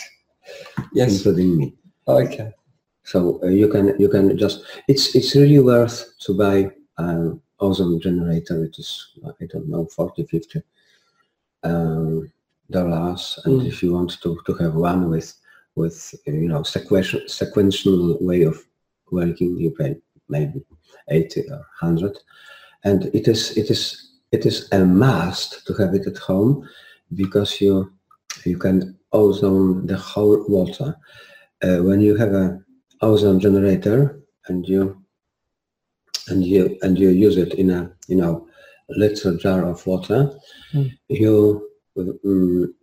[0.94, 1.18] Yes.
[1.18, 1.76] Including me.
[2.08, 2.54] Okay.
[3.04, 8.00] So uh, you can you can just it's it's really worth to buy an ozone
[8.00, 8.64] generator.
[8.64, 10.62] It is I don't know 40, 50
[11.64, 12.32] um,
[12.70, 13.68] dollars, and mm.
[13.68, 15.34] if you want to to have one with
[15.76, 18.58] with you know sequential sequential way of
[19.12, 19.98] working, you pay
[20.30, 20.64] maybe
[21.10, 22.18] 80 or 100
[22.84, 26.68] and it is it is it is a must to have it at home
[27.16, 27.92] because you
[28.46, 30.96] you can ozone the whole water
[31.64, 32.60] uh, when you have a
[33.04, 34.84] ozone generator and you
[36.28, 38.48] and you and you use it in a you know
[38.90, 40.20] little jar of water
[40.74, 40.92] mm.
[41.10, 42.74] you um,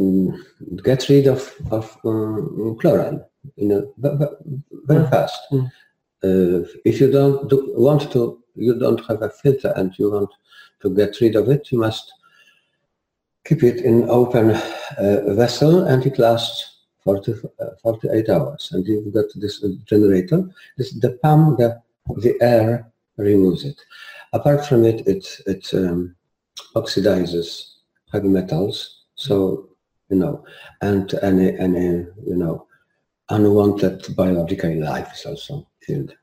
[0.00, 3.20] um, get rid of of um, chlorine
[3.56, 3.82] you know
[4.90, 5.10] very mm.
[5.10, 5.66] fast mm.
[6.24, 10.30] uh, if you don't do, want to you don't have a filter and you want
[10.80, 12.12] to get rid of it, you must
[13.46, 18.70] keep it in open uh, vessel and it lasts 40, uh, 48 hours.
[18.72, 20.48] And you've got this generator.
[20.76, 21.80] This, the pump, the,
[22.16, 23.80] the air removes it.
[24.32, 26.14] Apart from it, it, it um,
[26.76, 27.74] oxidizes
[28.12, 29.04] heavy metals.
[29.14, 29.68] So,
[30.08, 30.44] you know,
[30.80, 32.66] and any, any, you know,
[33.28, 36.14] unwanted biological life is also killed.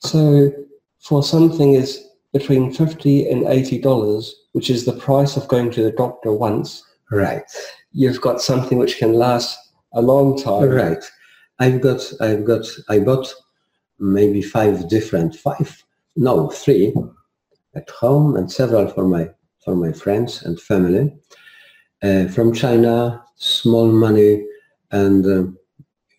[0.00, 0.52] So
[1.00, 5.82] for something is between 50 and 80 dollars, which is the price of going to
[5.82, 6.82] the doctor once.
[7.10, 7.44] Right.
[7.92, 9.56] You've got something which can last
[9.92, 10.68] a long time.
[10.68, 11.04] Right.
[11.58, 13.32] I've got, I've got, I bought
[13.98, 15.82] maybe five different, five,
[16.16, 16.94] no, three
[17.74, 19.30] at home and several for my,
[19.64, 21.14] for my friends and family.
[22.02, 24.46] Uh, from China, small money,
[24.90, 25.50] and uh,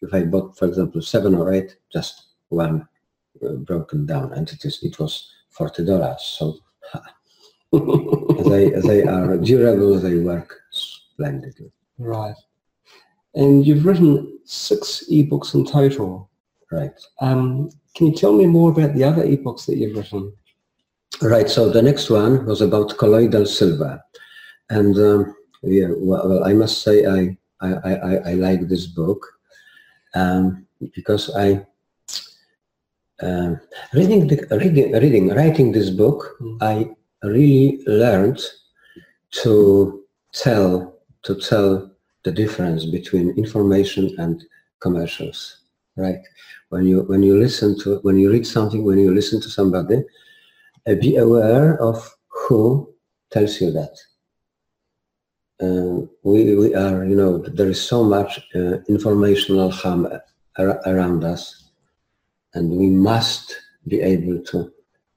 [0.02, 2.88] if I bought, for example, seven or eight, just one
[3.46, 4.80] uh, broken down entities.
[4.82, 6.22] It was forty dollars.
[6.22, 6.58] So
[8.50, 10.00] they they are durable.
[10.00, 11.72] They work splendidly.
[11.98, 12.36] Right.
[13.36, 16.30] And you've written six ebooks in total.
[16.72, 17.00] Right.
[17.22, 20.34] Um, can you tell me more about the other ebooks that you've written?
[21.22, 21.50] Right.
[21.50, 24.02] So the next one was about colloidal silver,
[24.70, 29.26] and um, yeah, well, I must say I I, I, I like this book
[30.14, 31.66] um, because I
[33.22, 33.56] uh,
[33.94, 36.58] reading the, reading reading writing this book mm.
[36.62, 36.90] I
[37.26, 38.40] really learned
[39.42, 41.92] to tell to tell
[42.24, 44.44] the difference between information and
[44.80, 46.22] commercials right?
[46.70, 50.04] When you when you listen to when you read something when you listen to somebody
[50.88, 52.94] uh, be aware of who
[53.32, 53.96] tells you that.
[55.60, 60.08] Uh, we, we are, you know, there is so much uh, informational harm
[60.60, 61.72] ar around us,
[62.54, 63.56] and we must
[63.88, 64.72] be able to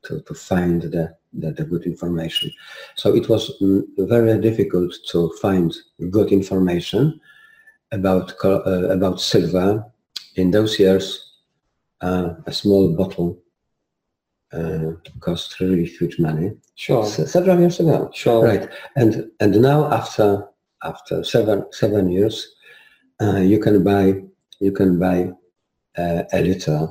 [0.04, 2.50] to, to find the, the, the good information.
[2.96, 5.74] So it was mm, very difficult to find
[6.10, 7.20] good information
[7.92, 9.84] about uh, about silver.
[10.36, 11.34] In those years,
[12.00, 13.38] uh, a small bottle
[14.52, 16.52] uh, cost really huge money.
[16.74, 17.04] Sure.
[17.04, 18.10] S several years ago.
[18.12, 18.44] Sure.
[18.44, 18.68] Right.
[18.96, 20.48] And and now after
[20.82, 22.54] after seven seven years,
[23.20, 24.22] uh, you can buy
[24.60, 25.32] you can buy
[25.98, 26.88] uh, a liter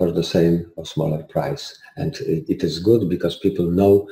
[0.00, 4.08] for the same or smaller price, and it, is good because people know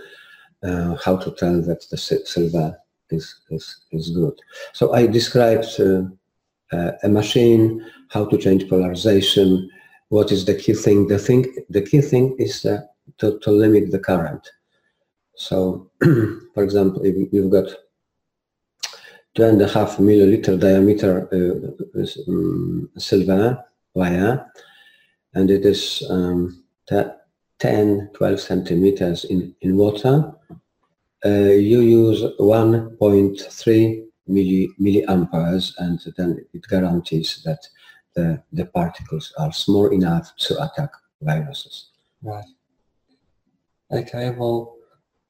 [0.62, 2.76] uh, how to tell that the silver
[3.08, 4.36] is is is good.
[4.74, 6.02] So I described uh,
[6.76, 7.64] uh, a machine,
[8.10, 9.70] how to change polarization,
[10.10, 11.08] what is the key thing?
[11.08, 14.44] The thing, the key thing is to, to limit the current.
[15.36, 15.90] So,
[16.54, 17.68] for example, if you've got
[19.34, 24.50] two and a half milliliter diameter uh, um, silver wire,
[25.34, 26.62] and it is um,
[27.58, 30.32] 10, 12 centimeters in, in water,
[31.24, 37.66] uh, you use 1.3 milli, milliamperes, and then it guarantees that
[38.14, 41.90] the, the particles are small enough to attack viruses.
[42.22, 42.44] Right.
[43.90, 44.76] Okay, well,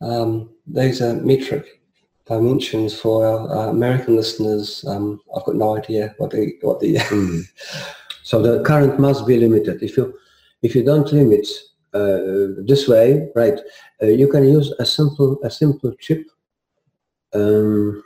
[0.00, 1.80] um, those are metric
[2.26, 4.84] dimensions for our uh, American listeners.
[4.86, 6.96] Um, I've got no idea what the what the.
[6.96, 7.42] mm.
[8.28, 9.82] So the current must be limited.
[9.82, 10.14] If you
[10.60, 11.46] if you don't limit
[11.94, 13.58] uh, this way, right,
[14.02, 16.26] uh, you can use a simple a simple chip.
[17.32, 18.04] Um,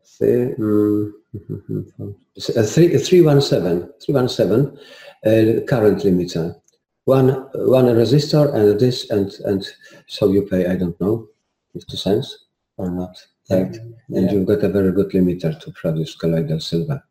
[0.00, 1.14] say, um,
[2.56, 4.78] uh, three, 317, 317
[5.26, 6.58] uh, current limiter.
[7.04, 9.66] One, one resistor and this, and, and
[10.06, 11.28] so you pay, I don't know,
[11.74, 12.46] 50 cents
[12.78, 13.16] or not.
[13.50, 13.74] Right?
[14.08, 14.18] Yeah.
[14.18, 17.02] And you've got a very good limiter to produce colloidal silver.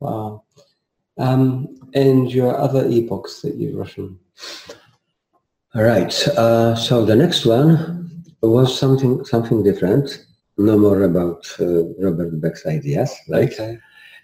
[0.00, 0.44] Wow.
[1.18, 4.18] Um, and your other ebooks that you've written?
[5.74, 6.28] All right.
[6.28, 10.26] Uh, so the next one was something something different
[10.60, 13.52] no more about uh, Robert Beck's ideas, right?
[13.52, 13.78] Okay.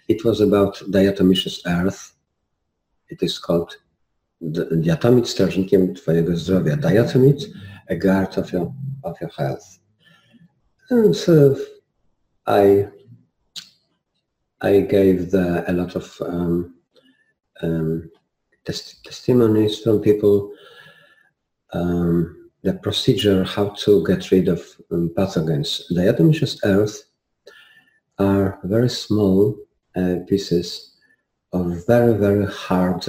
[0.07, 2.13] It was about diatomaceous earth.
[3.09, 3.77] It is called
[4.41, 6.77] diatomit strażnikiem twojego zdrowia.
[6.77, 7.43] Diatomit,
[7.89, 9.79] a guard of your, of your health.
[10.89, 11.55] And so
[12.45, 12.87] I,
[14.61, 16.75] I gave the, a lot of um,
[17.61, 18.09] um,
[18.65, 20.51] test, testimonies from people
[21.73, 25.83] um, the procedure how to get rid of um, pathogens.
[25.91, 27.03] Diatomaceous earth
[28.19, 29.55] are very small
[29.95, 30.95] uh, pieces
[31.53, 33.07] of very, very hard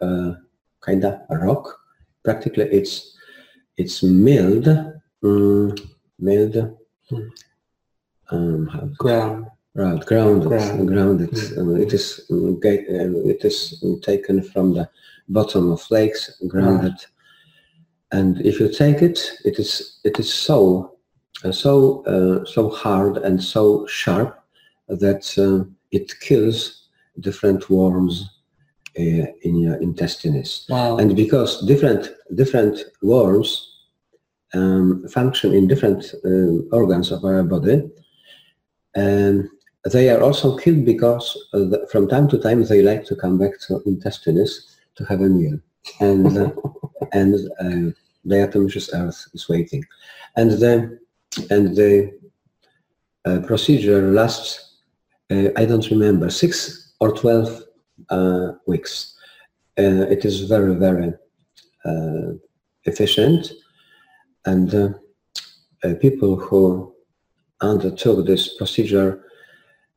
[0.00, 0.32] uh,
[0.80, 1.78] kind of rock.
[2.24, 3.16] Practically it's
[3.76, 4.68] it's milled,
[5.22, 5.74] um,
[6.18, 6.76] milled,
[8.30, 9.46] um, ground.
[9.74, 10.88] Right, grounded, ground.
[10.88, 11.30] grounded.
[11.30, 11.80] Mm.
[11.80, 12.50] it is um,
[13.30, 14.90] it is taken from the
[15.28, 16.92] bottom of lakes, grounded.
[16.92, 17.06] Right
[18.12, 20.96] and if you take it, it is it is so
[21.44, 24.42] uh, so uh, so hard and so sharp
[24.88, 26.88] that uh, it kills
[27.20, 28.28] different worms
[28.98, 30.66] uh, in your intestines.
[30.68, 30.98] Wow.
[30.98, 33.66] And because different different worms
[34.54, 37.88] um, function in different uh, organs of our body,
[38.96, 39.48] and
[39.84, 43.58] they are also killed because the, from time to time they like to come back
[43.60, 45.58] to intestines to have a meal.
[46.00, 46.50] And uh,
[47.12, 47.92] and uh,
[48.26, 49.84] diatomaceous earth is waiting,
[50.36, 50.98] and the
[51.50, 52.12] and the
[53.24, 54.70] uh, procedure lasts
[55.30, 57.62] uh, I don't remember six or twelve
[58.10, 59.14] uh, weeks.
[59.78, 61.14] Uh, it is very very
[61.84, 62.32] uh,
[62.84, 63.52] efficient,
[64.44, 66.94] and uh, people who
[67.60, 69.24] undertook this procedure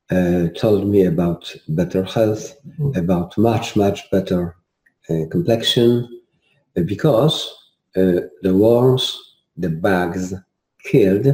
[0.10, 4.56] told me about better health, mm about much much better
[5.32, 6.08] complexion,
[6.86, 7.54] because
[7.96, 10.34] uh, the worms, the bugs
[10.84, 11.28] killed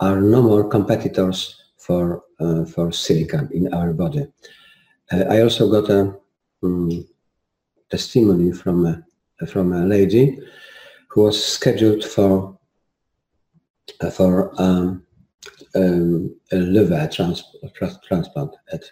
[0.00, 4.26] are no more competitors for uh, for silicon in our body.
[5.10, 6.14] Uh, I also got a
[6.62, 7.06] um,
[7.90, 10.38] testimony from a, from a lady
[11.08, 12.58] who was scheduled for
[14.00, 15.04] uh, for um,
[15.74, 17.44] um, a liver trans
[18.06, 18.84] transplant, at,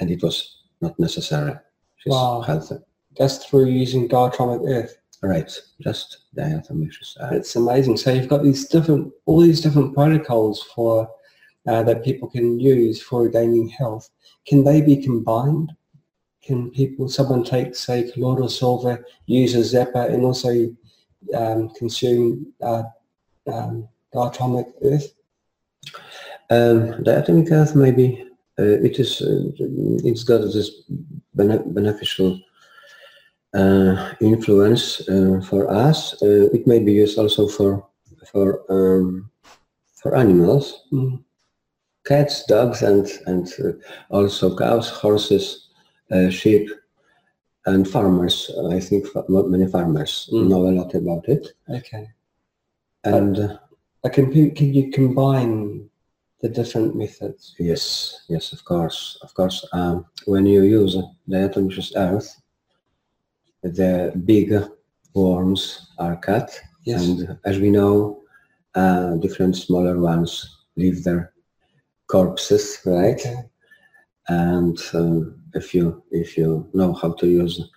[0.00, 1.54] and it was not necessary.
[1.96, 2.40] She's wow.
[2.40, 2.76] healthy.
[3.16, 4.96] That's through using diatomic earth.
[5.20, 7.32] Right, just diatomaceous earth.
[7.32, 7.96] It's amazing.
[7.96, 11.10] So you've got these different, all these different protocols for
[11.66, 14.08] uh, that people can use for gaining health.
[14.46, 15.72] Can they be combined?
[16.42, 20.74] Can people, someone take, say, colloidal silver, use a zapper, and also
[21.34, 22.84] um, consume uh,
[23.52, 25.12] um, diatomic earth?
[26.50, 28.24] Um, diatomic earth maybe
[28.58, 29.50] uh, it is uh,
[30.04, 30.70] it's got this
[31.34, 32.40] bene beneficial
[33.54, 36.20] uh, influence uh, for us.
[36.22, 37.86] Uh, it may be used also for
[38.32, 39.30] for um,
[39.94, 41.22] for animals, mm.
[42.04, 43.72] cats, dogs, and and uh,
[44.10, 45.68] also cows, horses,
[46.30, 46.68] sheep,
[47.66, 48.50] and farmers.
[48.70, 50.48] I think many farmers mm.
[50.48, 51.52] know a lot about it.
[51.70, 52.08] Okay.
[53.04, 53.58] And
[54.12, 55.88] can can you combine
[56.40, 57.54] the different methods?
[57.58, 59.66] Yes, yes, of course, of course.
[59.72, 62.40] Um, when you use the diatomaceous earth,
[63.62, 64.54] the big
[65.14, 67.06] worms are cut, yes.
[67.06, 68.22] and as we know,
[68.74, 71.32] uh, different smaller ones leave their
[72.06, 73.20] corpses, right?
[73.20, 73.42] Okay.
[74.28, 77.70] And uh, if you if you know how to use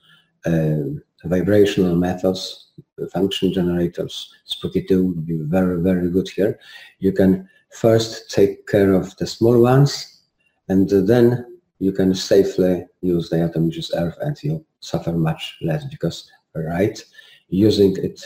[0.45, 0.83] uh,
[1.23, 2.71] vibrational methods,
[3.13, 6.59] function generators, Spooky 2 would be very very good here.
[6.99, 10.23] You can first take care of the small ones
[10.69, 16.29] and then you can safely use the diatomaceous earth and you suffer much less because
[16.55, 17.03] right
[17.49, 18.21] using it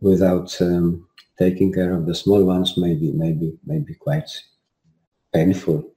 [0.00, 1.06] without um,
[1.38, 4.30] taking care of the small ones may maybe maybe maybe quite
[5.32, 5.92] painful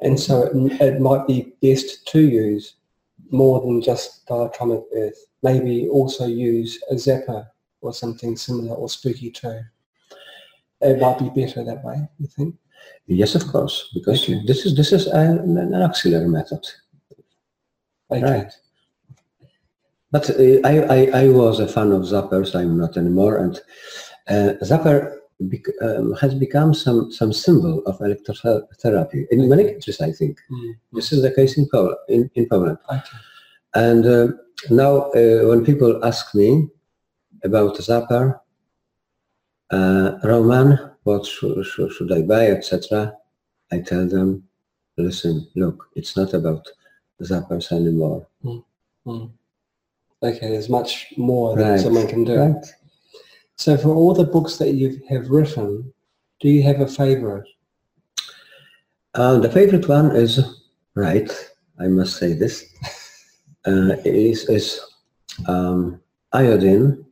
[0.00, 2.74] and so it, it might be best to use
[3.30, 5.26] more than just diatomic earth.
[5.42, 7.46] Maybe also use a zapper
[7.80, 9.60] or something similar or Spooky 2
[10.92, 12.54] be better that way, you think?
[13.06, 14.42] Yes, of course, because okay.
[14.46, 16.66] this is this is an, an auxiliary method.
[18.10, 18.22] Okay.
[18.22, 18.52] Right.
[20.10, 22.54] But uh, I, I, I was a fan of zappers.
[22.54, 23.60] I'm not anymore, and
[24.28, 30.00] uh, zapper bec um, has become some some symbol of electrotherapy in many countries.
[30.00, 30.74] I think mm.
[30.92, 31.98] this is the case in Poland.
[32.08, 33.18] In, in Poland, okay.
[33.74, 34.28] and uh,
[34.70, 36.68] now uh, when people ask me
[37.42, 38.40] about zapper,
[39.70, 43.14] uh, Roman, what should, should, should I buy, etc.
[43.72, 44.44] I tell them,
[44.96, 46.66] listen, look, it's not about
[47.22, 48.26] zappers anymore.
[48.44, 48.64] Mm.
[49.06, 49.30] Mm.
[50.22, 52.36] Okay, there's much more that someone can do.
[52.36, 52.64] Right.
[53.56, 55.92] So for all the books that you have written,
[56.40, 57.46] do you have a favorite?
[59.14, 60.40] Uh, the favorite one is,
[60.94, 61.30] right,
[61.78, 62.64] I must say this,
[63.66, 64.80] uh, is, is
[65.46, 66.00] um,
[66.32, 67.04] iodine,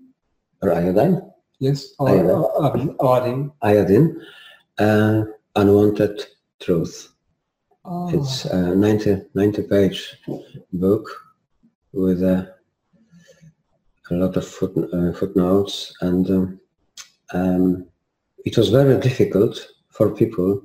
[0.63, 1.32] or iodine,
[1.63, 2.97] Yes, iodine.
[3.01, 3.53] Iodine.
[3.63, 4.21] Iodine.
[4.79, 5.23] Uh,
[5.55, 6.27] unwanted
[6.59, 7.13] truth.
[7.85, 8.11] Oh.
[8.13, 10.19] It's a 90, 90 page
[10.73, 11.09] book
[11.93, 12.53] with a,
[14.11, 16.61] a lot of foot, uh, footnotes and um,
[17.33, 17.87] um,
[18.45, 19.57] it was very difficult
[19.91, 20.63] for people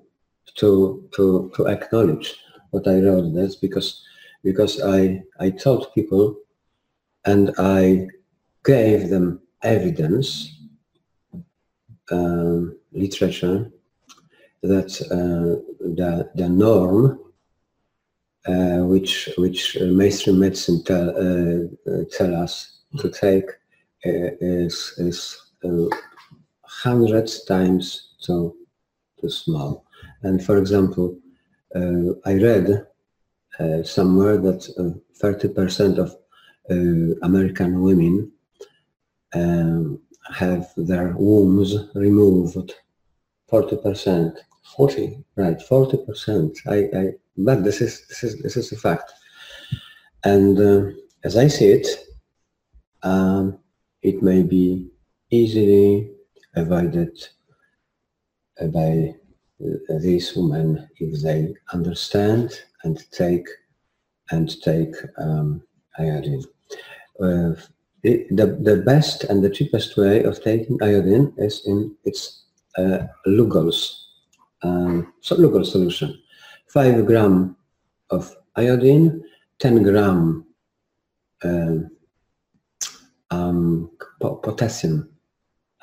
[0.56, 2.34] to to to acknowledge
[2.72, 4.04] what I wrote this because
[4.44, 6.36] because I I taught people
[7.26, 8.08] and I
[8.66, 10.57] gave them evidence
[12.92, 13.72] literature
[14.64, 17.20] that uh, the, the norm
[18.48, 23.46] uh, which which mainstream medicine tell, uh, tell us to take
[24.04, 25.52] is is
[26.64, 28.56] hundreds times too
[29.20, 29.86] too small.
[30.24, 31.18] And for example,
[31.76, 32.86] uh, I read
[33.60, 34.62] uh, somewhere that
[35.22, 36.16] 30% uh, of
[37.24, 38.32] American women
[39.34, 40.00] um,
[40.34, 42.74] have their wombs removed.
[43.52, 44.36] 40%.
[44.76, 46.58] 40, right, 40%.
[46.68, 49.12] I, I, but this is, this is, this is a fact.
[50.24, 50.92] And uh,
[51.24, 51.88] as I see it,
[53.04, 53.60] um,
[54.02, 54.90] it may be
[55.30, 56.12] easily
[56.56, 57.18] avoided
[58.74, 59.14] by
[59.64, 63.48] uh, these women if they understand and take
[64.32, 65.64] and take um,
[65.98, 66.44] iodine.
[67.22, 67.54] Uh,
[68.04, 72.44] the, the best and the cheapest way of taking iodine is in its
[72.78, 74.10] uh, Lugol's,
[74.62, 76.18] um, so Lugol solution.
[76.68, 77.56] 5 gram
[78.10, 79.24] of iodine,
[79.60, 80.46] 10 gram
[81.44, 81.76] uh,
[83.32, 83.90] um,
[84.20, 85.10] potassium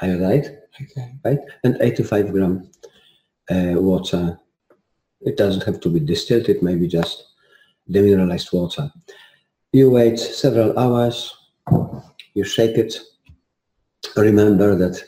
[0.01, 1.15] iodide, Okay.
[1.25, 1.39] right?
[1.63, 2.71] And 85 gram
[3.51, 4.39] uh, water.
[5.21, 7.25] It doesn't have to be distilled, it may be just
[7.91, 8.91] demineralized water.
[9.73, 11.33] You wait several hours,
[12.35, 12.95] you shake it.
[14.17, 15.03] Remember that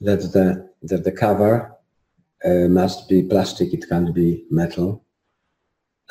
[0.00, 1.74] that the that the cover
[2.44, 5.04] uh, must be plastic, it can't be metal.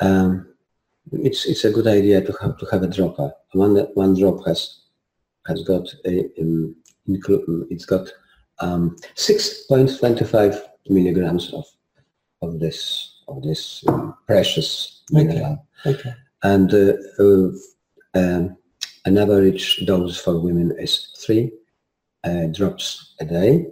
[0.00, 0.54] Um,
[1.12, 3.32] it's it's a good idea to have to have a dropper.
[3.52, 4.80] One one drop has
[5.46, 6.74] has got a um,
[7.06, 8.08] it's got
[8.60, 11.66] um, 6.25 milligrams of
[12.42, 15.66] of this of this um, precious mineral.
[15.86, 16.14] Okay.
[16.42, 17.50] And uh, uh,
[18.14, 18.56] um,
[19.04, 21.52] an average dose for women is three
[22.24, 23.66] uh, drops a day.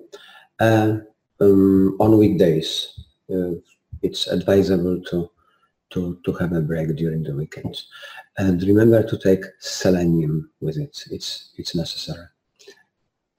[0.60, 0.98] Uh,
[1.40, 3.00] um, on weekdays,
[3.32, 3.52] uh,
[4.02, 5.30] it's advisable to,
[5.90, 7.88] to, to have a break during the weekends.
[8.38, 11.02] And remember to take selenium with it.
[11.10, 12.26] It's, it's necessary.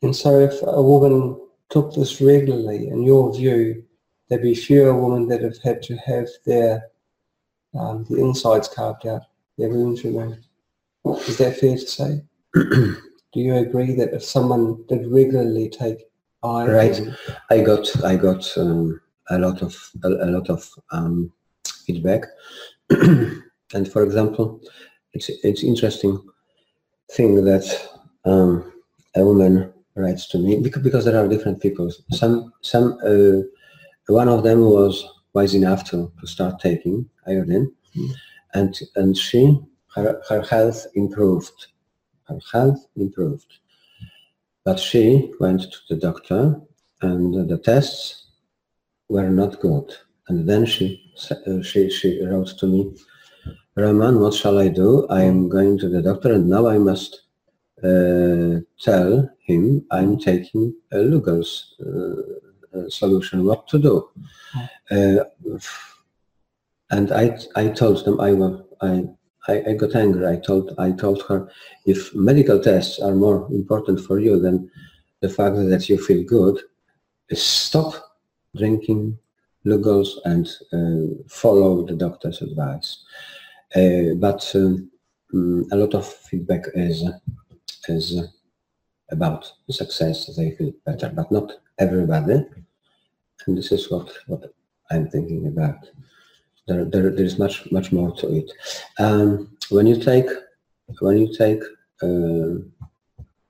[0.01, 1.39] And so if a woman
[1.69, 3.83] took this regularly, in your view,
[4.27, 6.83] there'd be fewer women that have had to have their
[7.75, 9.23] um, the insides carved out,
[9.57, 10.45] their wounds removed.
[11.05, 12.21] Is that fair to say?
[12.53, 16.03] Do you agree that if someone did regularly take
[16.43, 17.01] iron, Right.
[17.49, 21.31] I got I got um, a lot of a, a lot of um,
[21.85, 22.25] feedback,
[22.89, 24.61] and for example,
[25.13, 26.19] it's it's interesting
[27.11, 27.65] thing that
[28.25, 28.71] um,
[29.15, 31.91] a woman writes to me because, because there are different people.
[32.11, 33.41] Some some uh,
[34.07, 38.09] one of them was wise enough to, to start taking iodine, Mm.
[38.53, 39.59] and and she
[39.95, 41.67] her, her health improved.
[42.27, 43.59] Her health improved.
[44.65, 46.59] But she went to the doctor
[47.01, 48.27] and the tests
[49.09, 49.93] were not good.
[50.27, 52.95] And then she, uh, she, she wrote to me,
[53.75, 55.05] Roman, what shall I do?
[55.09, 57.23] I am going to the doctor and now I must
[57.83, 64.09] uh, tell him I'm taking a Lugol's uh, uh, solution, what to do.
[64.89, 65.23] Uh,
[66.91, 69.05] and I, I told them I, wa- I,
[69.47, 70.25] I, I got angry.
[70.27, 71.49] I told, I told her,
[71.85, 74.69] if medical tests are more important for you than
[75.21, 76.59] the fact that you feel good,
[77.33, 77.93] stop
[78.55, 79.17] drinking
[79.65, 83.03] Lugol's and uh, follow the doctor's advice.
[83.75, 84.89] Uh, but um,
[85.33, 87.03] mm, a lot of feedback is
[87.87, 88.21] is
[89.11, 90.33] about the success.
[90.35, 92.45] They feel better, but not everybody.
[93.47, 94.53] And this is what what
[94.91, 95.89] I'm thinking about.
[96.67, 98.51] There, there, there is much much more to it.
[98.99, 100.29] Um, when you take
[101.01, 101.61] when you take
[102.01, 102.59] uh,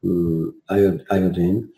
[0.04, 1.70] mm, iodine,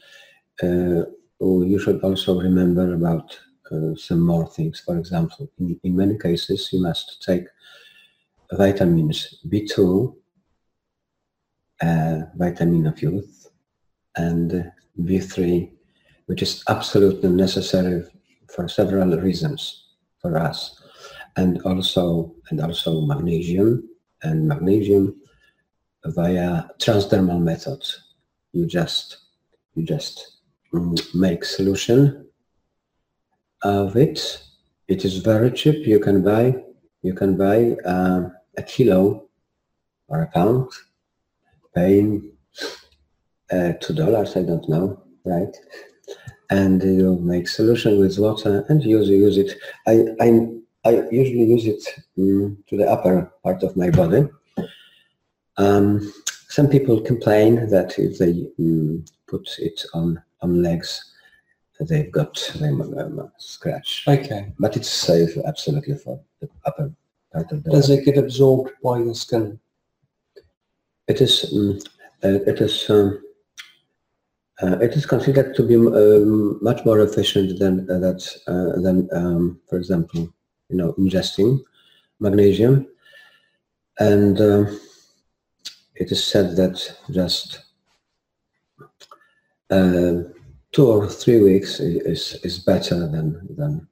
[0.63, 1.03] uh,
[1.39, 3.37] you should also remember about
[3.71, 4.79] uh, some more things.
[4.79, 7.45] For example, in, in many cases, you must take
[8.51, 10.15] vitamins B2,
[11.81, 13.49] uh, vitamin of youth,
[14.15, 14.71] and
[15.01, 15.71] B3,
[16.27, 18.03] which is absolutely necessary
[18.47, 19.87] for several reasons
[20.21, 20.81] for us,
[21.37, 23.89] and also and also magnesium
[24.23, 25.15] and magnesium
[26.05, 27.83] via transdermal method.
[28.53, 29.17] You just
[29.73, 30.37] you just
[30.73, 32.27] mm, make solution
[33.63, 34.41] of it.
[34.87, 35.85] It is very cheap.
[35.87, 36.63] You can buy
[37.01, 39.27] you can buy uh, a kilo
[40.07, 40.69] or a pound,
[41.73, 42.31] paying
[43.51, 44.37] uh, two dollars.
[44.37, 45.55] I don't know, right?
[46.51, 49.57] And you make solution with water and use use it.
[49.87, 50.49] I I
[50.85, 51.83] I usually use it
[52.17, 54.29] mm, to the upper part of my body.
[55.57, 56.13] Um,
[56.49, 61.13] some people complain that if they mm, put it on on legs,
[61.79, 64.03] they've got them um, scratch.
[64.07, 64.53] Okay.
[64.59, 66.91] But it's safe absolutely for the upper
[67.33, 67.71] part of the.
[67.71, 69.59] Does it get absorbed by your skin?
[71.07, 71.83] It is mm,
[72.23, 73.23] uh, it is um,
[74.61, 79.09] uh, it is considered to be um, much more efficient than uh, that uh, than
[79.13, 80.31] um, for example
[80.69, 81.61] you know ingesting
[82.19, 82.87] magnesium
[83.99, 84.65] and uh,
[85.95, 87.63] it is said that just
[89.69, 90.23] uh,
[90.71, 93.87] two or three weeks is is better than than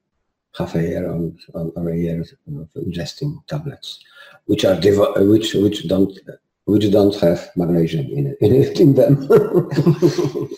[0.56, 4.00] half a year on or a year of ingesting tablets
[4.46, 6.18] which are which which don't
[6.66, 9.28] which don't have magnesium in, in, in them.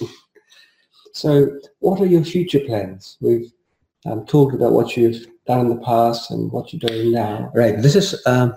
[1.13, 3.17] so what are your future plans?
[3.21, 3.53] We've
[4.05, 7.51] um, talked about what you've done in the past and what you're doing now.
[7.55, 7.81] right.
[7.81, 8.21] This is.
[8.27, 8.55] Um,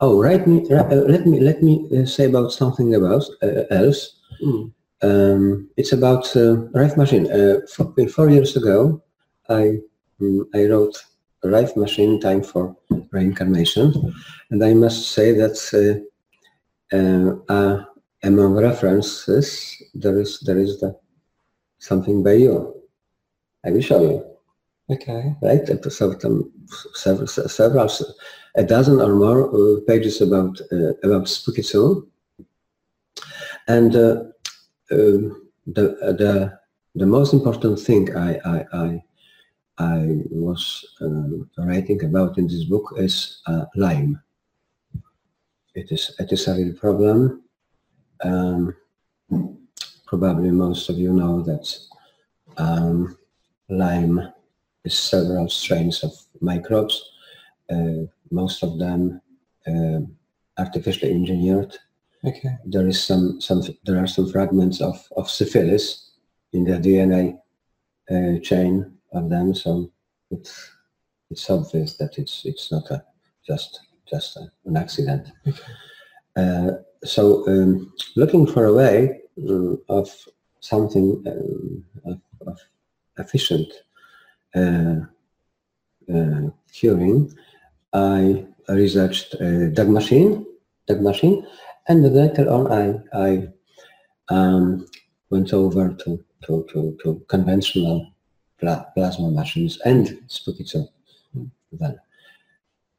[0.00, 0.46] oh, right.
[0.46, 4.20] Me, right, uh, let me let me uh, say about something about uh, else.
[4.42, 4.72] Mm.
[5.02, 7.30] Um, it's about uh, Rife Machine.
[7.30, 9.02] Uh, four, four years ago,
[9.48, 9.78] I
[10.20, 10.96] mm, I wrote
[11.44, 12.76] Rife Machine Time for
[13.10, 14.14] Reincarnation,
[14.50, 17.84] and I must say that uh, uh, uh,
[18.22, 20.96] among references, there is there is the
[21.78, 22.75] something by you.
[23.66, 24.36] I will show you.
[24.88, 25.34] Okay.
[25.42, 25.66] Right?
[25.90, 26.52] So some,
[26.94, 27.90] several, several,
[28.54, 32.08] a dozen or more uh, pages about uh, about Spooky 2,
[33.66, 34.22] and uh,
[34.92, 35.84] um, the
[36.20, 36.58] the
[36.94, 39.02] the most important thing I I I,
[39.78, 44.22] I was um, writing about in this book is uh, Lyme.
[45.74, 47.42] It is it is a real problem.
[48.22, 48.74] Um,
[50.06, 51.76] probably most of you know that
[52.56, 53.18] um,
[53.68, 54.32] Lyme
[54.84, 57.10] is several strains of microbes,
[57.70, 59.20] uh, most of them
[59.66, 60.00] uh,
[60.58, 61.76] artificially engineered.
[62.24, 62.56] Okay.
[62.64, 66.10] There is some some there are some fragments of of syphilis
[66.52, 67.38] in the DNA
[68.10, 69.90] uh, chain of them, so
[70.30, 70.70] it's
[71.30, 73.04] it's obvious that it's it's not a
[73.46, 75.28] just just a, an accident.
[75.46, 75.62] Okay.
[76.36, 76.70] Uh,
[77.04, 80.10] so um, looking for a way uh, of
[80.60, 82.60] something um, of, of,
[83.18, 83.72] efficient
[84.54, 84.96] uh,
[86.12, 87.32] uh, curing,
[87.92, 90.46] I researched a DAG machine,
[90.86, 91.46] DAG machine,
[91.88, 93.48] and later on I, I
[94.28, 94.86] um,
[95.30, 98.12] went over to, to, to, to conventional
[98.58, 100.64] pla plasma machines and Spooky
[101.72, 101.98] then.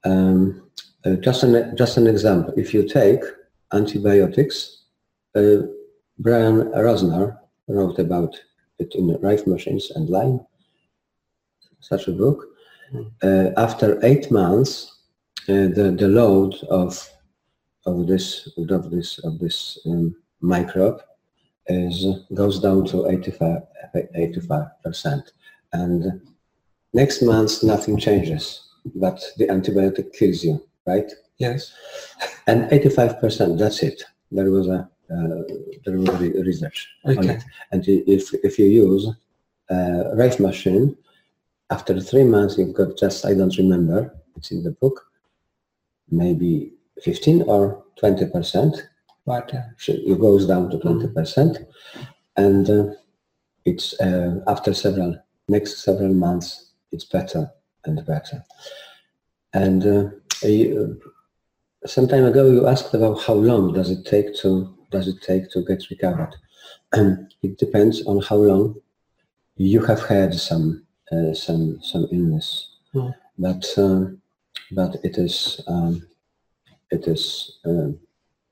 [0.04, 0.70] Um,
[1.06, 2.54] uh, just an just an example.
[2.58, 3.22] If you take
[3.74, 4.84] antibiotics,
[5.36, 5.64] uh,
[6.20, 7.38] Bryan Rosner
[7.68, 8.36] wrote about
[8.80, 10.40] it in Rife Machines and Lyme,
[11.80, 12.46] such a book.
[13.22, 15.00] Uh, after eight months,
[15.50, 17.10] uh, the the load of
[17.86, 21.02] of this of this of this um, microbe
[21.68, 25.32] is goes down to 85 percent,
[25.74, 26.22] and
[26.94, 31.12] next month nothing changes, but the antibiotic kills you right?
[31.38, 31.72] Yes.
[32.48, 34.02] And 85%, that's it.
[34.32, 35.44] There was a uh,
[35.86, 37.18] there was a research okay.
[37.18, 37.44] on it.
[37.72, 39.08] And if, if you use
[39.70, 40.96] a Rife machine,
[41.70, 45.06] after three months you've got just, I don't remember, it's in the book,
[46.10, 48.82] maybe 15 or 20%.
[49.26, 49.52] Right.
[49.88, 51.14] It goes down to 20%.
[51.14, 51.68] Mm.
[52.38, 52.94] And uh,
[53.66, 57.52] it's uh, after several, next several months, it's better
[57.86, 58.44] and better.
[59.54, 60.10] And uh,
[60.46, 60.88] uh,
[61.86, 65.50] some time ago you asked about how long does it take to does it take
[65.52, 66.34] to get recovered
[66.94, 68.76] it depends on how long
[69.56, 73.14] you have had some uh, some some illness mm.
[73.38, 74.22] but um,
[74.72, 76.06] but it is um,
[76.92, 78.00] it is um,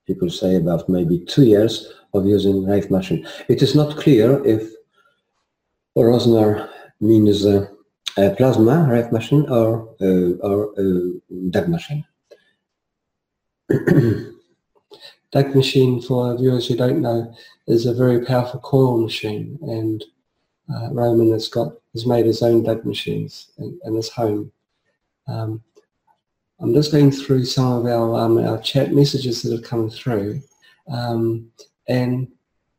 [0.07, 4.71] people say about maybe two years of using Rife machine it is not clear if
[5.97, 6.69] Rosner
[6.99, 7.67] means uh,
[8.17, 10.73] a plasma Rife machine or uh, or
[11.49, 12.05] DAG machine.
[15.35, 17.35] DAG machine, for viewers who don't know,
[17.67, 20.01] is a very powerful coil machine, and
[20.73, 24.49] uh, Roman has got has made his own DAG machines in, in his home.
[25.27, 25.61] Um,
[26.61, 30.41] I'm just going through some of our um, our chat messages that have come through,
[30.89, 31.51] um,
[31.89, 32.29] and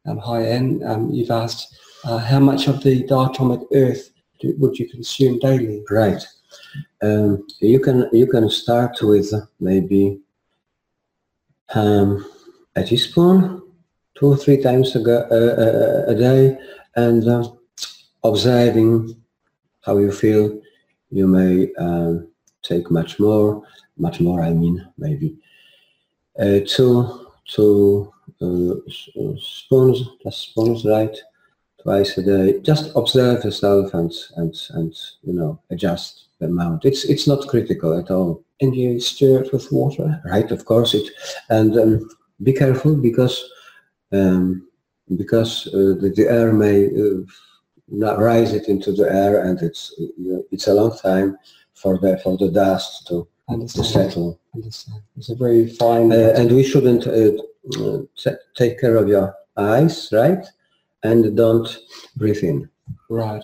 [0.07, 4.79] um, hi Anne, um, you've asked uh, how much of the diatomic earth do, would
[4.79, 5.85] you consume daily?
[5.91, 6.27] Right.
[7.03, 9.31] Um, you can you can start with
[9.61, 10.21] maybe
[11.75, 12.25] um,
[12.77, 13.63] a teaspoon,
[14.15, 16.59] two or three times a, a, a day,
[16.95, 17.49] and uh,
[18.25, 19.17] observing
[19.85, 20.61] how you feel.
[21.11, 22.29] You may um,
[22.63, 23.63] take much more,
[23.97, 24.41] much more.
[24.43, 25.37] I mean, maybe
[26.39, 28.75] uh, two two uh,
[29.39, 31.17] spoons, just spoons, right?
[31.87, 32.59] twice a day.
[32.63, 36.85] Just observe yourself and and and you know adjust the amount.
[36.85, 38.43] It's it's not critical at all.
[38.61, 40.51] And you stir it with water, right?
[40.51, 41.09] Of course it.
[41.49, 42.09] And um,
[42.43, 43.49] be careful because
[44.13, 44.69] um,
[45.17, 47.23] because uh, the, the, air may uh,
[47.89, 51.39] not rise it into the air, and it's uh, it's a long time
[51.75, 54.41] for the for the dust to, to settle.
[54.55, 55.03] Understand.
[55.17, 56.13] It's a very fine.
[56.13, 57.33] Uh, and we shouldn't uh,
[57.83, 60.45] uh, take care of your eyes, right?
[61.07, 61.69] and don't
[62.17, 62.69] breathe in.
[63.09, 63.43] Right.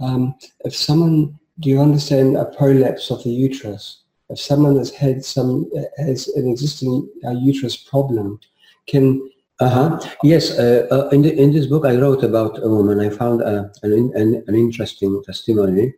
[0.00, 0.34] Um,
[0.64, 4.02] if someone, do you understand a prolapse of the uterus?
[4.30, 8.40] If someone has had some, has an existing uh, uterus problem,
[8.86, 10.00] can uh-huh.
[10.22, 12.98] Yes, uh, uh, in, the, in this book I wrote about a woman.
[12.98, 15.92] I found uh, an, an, an, interesting testimony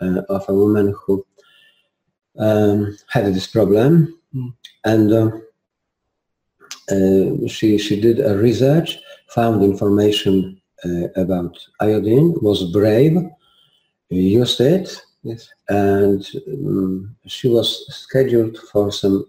[0.00, 1.24] uh, of a woman who
[2.36, 4.52] um, had this problem, mm.
[4.84, 5.30] and uh,
[6.90, 8.98] uh, she she did a research
[9.28, 13.16] found information uh, about iodine, was brave,
[14.08, 15.48] used it, yes.
[15.68, 19.26] and um, she was scheduled for some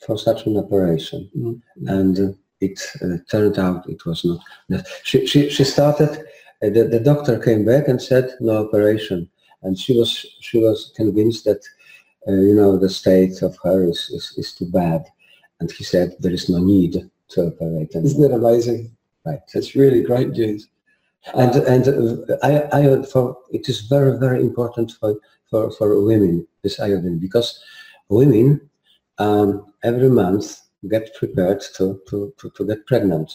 [0.00, 1.30] for such an operation.
[1.36, 1.88] Mm-hmm.
[1.88, 4.40] And it uh, turned out it was not.
[5.04, 6.10] She, she, she started,
[6.62, 9.28] uh, the, the doctor came back and said no operation.
[9.62, 11.62] And she was, she was convinced that,
[12.26, 15.04] uh, you know, the state of her is, is, is too bad.
[15.60, 17.94] And he said there is no need to operate.
[17.94, 18.96] Isn't that amazing?
[19.26, 19.40] Right.
[19.52, 20.68] That's really great news.
[21.34, 25.16] And, uh, and uh, I, I, for, it is very, very important for,
[25.50, 27.62] for, for women, this iodine, because
[28.08, 28.68] women
[29.18, 33.32] um, every month get prepared to, to, to, to, get pregnant.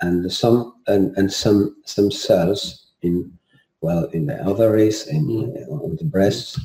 [0.00, 3.32] And some, and, and some, some cells in,
[3.80, 5.68] well, in the ovaries, in, mm.
[5.68, 6.60] on the breasts,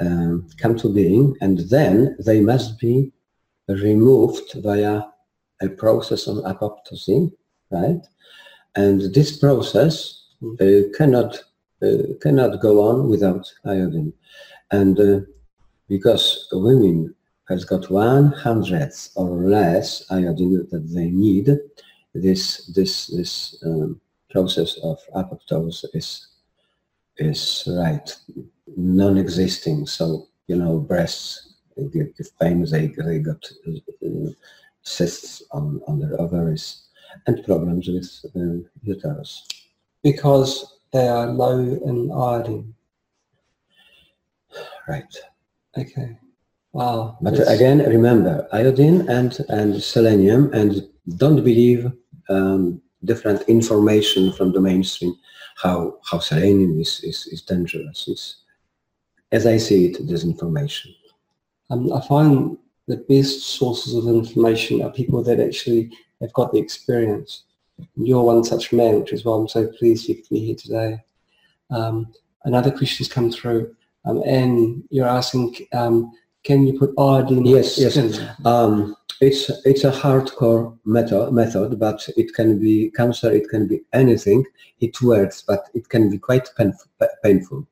[0.00, 3.12] um, come to being, and then they must be
[3.68, 5.02] removed via
[5.62, 7.32] a process of apoptosis,
[7.70, 8.00] right?
[8.74, 10.54] And this process mm.
[10.60, 11.42] uh, cannot
[11.82, 14.12] uh, cannot go on without iodine.
[14.70, 15.20] And uh,
[15.88, 17.14] because women
[17.48, 21.58] has got one hundredth or less iodine that they need,
[22.14, 24.00] this this this um,
[24.30, 26.28] process of apoptosis is
[27.18, 28.16] is right
[28.76, 29.86] non-existing.
[29.86, 32.64] So you know breasts give, give pain.
[32.64, 34.30] They they got uh,
[34.82, 36.88] cysts on on their ovaries
[37.26, 39.46] and problems with uh, uterus
[40.02, 42.74] because they are low in iodine.
[44.88, 45.14] Right.
[45.76, 46.18] Okay.
[46.72, 47.18] Wow.
[47.20, 51.90] But again, remember iodine and, and selenium and don't believe
[52.28, 55.14] um, different information from the mainstream
[55.56, 58.08] how, how selenium is, is, is dangerous.
[58.08, 58.36] It's,
[59.30, 60.94] as I see it, disinformation.
[61.70, 62.58] Um, I find
[62.88, 65.90] the best sources of information are people that actually
[66.22, 67.44] have got the experience.
[67.96, 71.04] You're one such man, which is why I'm so pleased you could be here today.
[71.70, 72.12] Um,
[72.44, 76.12] another has come through, um, and you're asking, um,
[76.44, 77.44] can you put iodine?
[77.44, 78.20] Yes, yes.
[78.44, 83.30] Um, it's it's a hardcore method, method, but it can be cancer.
[83.30, 84.44] It can be anything.
[84.80, 86.90] It works, but it can be quite painful.
[87.22, 87.66] painful.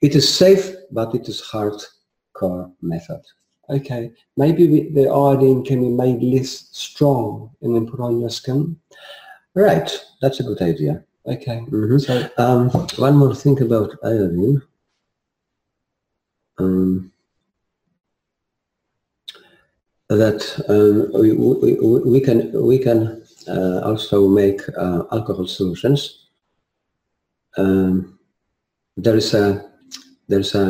[0.00, 3.22] It is safe, but it is hardcore method.
[3.70, 8.76] Okay, maybe the iodine can be made less strong and then put on your skin.
[9.54, 9.90] Right,
[10.20, 11.04] that's a good idea.
[11.26, 11.60] Okay.
[11.60, 11.98] Mm -hmm.
[11.98, 14.62] So um, one more thing about iodine.
[16.58, 17.12] Um,
[20.08, 26.28] that um, we, we, we, can we can uh, also make uh, alcohol solutions.
[27.56, 28.18] Um,
[28.96, 29.69] there is a
[30.30, 30.66] there's a,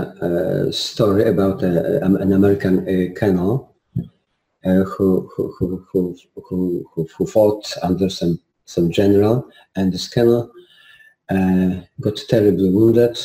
[0.69, 3.77] a story about a, an American colonel
[4.65, 10.49] uh, who, who, who, who, who, who fought under some some general, and this colonel
[11.29, 13.19] uh, got terribly wounded,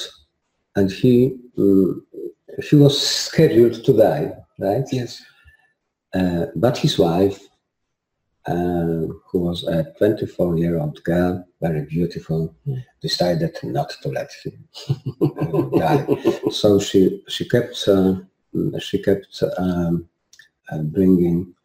[0.75, 2.05] and he um,
[2.67, 4.85] he was scheduled to die, right?
[4.91, 5.23] Yes.
[6.13, 7.39] Uh, but his wife,
[8.47, 12.83] uh, who was a 24-year-old girl, very beautiful, mm.
[13.01, 14.67] decided not to let him
[15.21, 16.05] uh, die.
[16.51, 18.15] So she she kept uh,
[18.79, 20.07] she kept um,
[20.71, 21.55] uh, bringing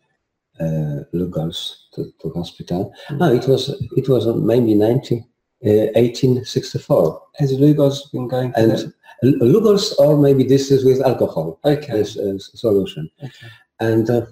[0.58, 2.92] uh, Lugol's to, to hospital.
[3.10, 3.18] Mm.
[3.18, 5.24] No, it was it was maybe 90,
[5.60, 7.22] 1864.
[7.38, 8.52] Has Lugol's been going?
[8.56, 11.58] And Lugol's, or maybe this is with alcohol.
[11.64, 11.92] Okay.
[11.92, 12.18] This
[12.54, 13.10] solution.
[13.22, 13.48] Okay.
[13.80, 14.26] And uh,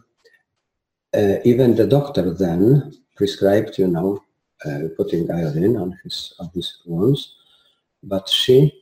[1.14, 4.22] even the doctor then prescribed, you know,
[4.64, 7.34] uh, putting iodine on his on his wounds,
[8.02, 8.72] but she,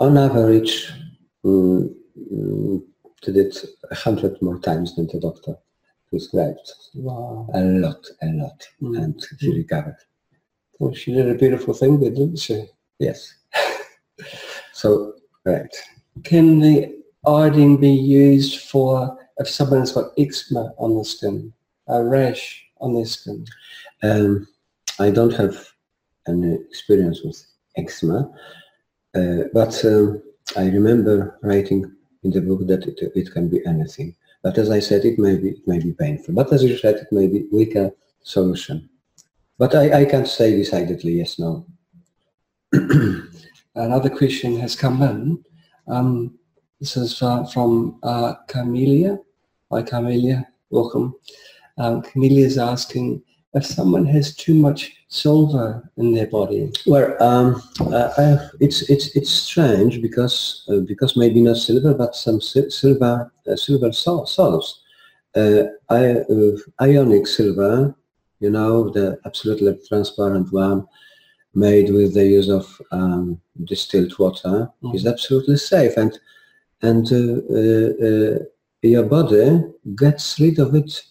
[0.00, 0.92] on average,
[1.44, 1.94] mm,
[2.32, 2.82] mm,
[3.22, 5.56] did it a hundred more times than the doctor
[6.10, 6.72] prescribed.
[6.94, 7.48] Wow.
[7.54, 9.02] A lot, a lot, mm.
[9.02, 9.56] and she mm.
[9.56, 9.96] recovered.
[10.78, 12.66] Well, she did a beautiful thing there, didn't she?
[12.98, 13.34] Yes.
[14.72, 15.14] so,
[15.44, 15.74] right.
[16.24, 21.52] Can the iodine be used for if someone's got eczema on the skin,
[21.88, 23.46] a rash on their skin?
[24.02, 24.48] Um,
[24.98, 25.56] I don't have
[26.28, 27.44] any experience with
[27.76, 28.30] eczema,
[29.14, 30.22] uh, but um,
[30.56, 31.90] I remember writing
[32.22, 34.14] in the book that it, it can be anything.
[34.42, 36.34] But as I said, it may be it may be painful.
[36.34, 38.88] But as you said, it may be weaker solution.
[39.58, 41.66] But I, I can't say decidedly yes, no.
[43.74, 45.44] Another question has come in.
[45.86, 46.38] Um,
[46.82, 49.16] this is uh, from uh, Camelia.
[49.70, 50.48] Hi, Camelia.
[50.70, 51.14] Welcome.
[51.78, 53.22] Um, Camelia is asking
[53.54, 56.72] if someone has too much silver in their body.
[56.84, 62.40] Well, um, uh, it's it's it's strange because uh, because maybe not silver, but some
[62.40, 64.80] silver uh, silver salts.
[65.36, 66.14] Uh, uh,
[66.80, 67.94] ionic silver,
[68.40, 70.84] you know, the absolutely transparent one,
[71.54, 74.94] made with the use of um, distilled water, mm.
[74.96, 76.18] is absolutely safe and
[76.82, 78.38] and uh, uh,
[78.82, 79.62] your body
[79.94, 81.02] gets rid of it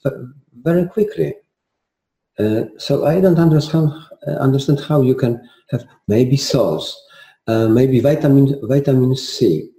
[0.62, 1.34] very quickly.
[2.38, 3.92] Uh, so I don't understand
[4.40, 5.42] understand how you can
[5.72, 7.02] have maybe salts,
[7.48, 9.70] uh, maybe vitamin vitamin C.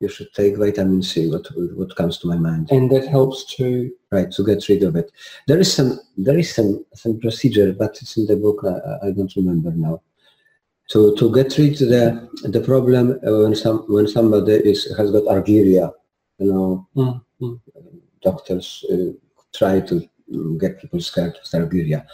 [0.00, 1.28] You should take vitamin C.
[1.28, 1.46] What
[1.76, 2.70] what comes to my mind?
[2.70, 5.10] And that helps to right to get rid of it.
[5.46, 8.64] There is some there is some some procedure, but it's in the book.
[8.64, 10.02] I, I don't remember now.
[10.92, 15.92] To to get rid the the problem when some when somebody is has got argyria,
[16.38, 17.60] you know, mm -hmm.
[18.22, 19.12] doctors uh,
[19.52, 19.94] try to
[20.58, 22.06] get people scared of argyria.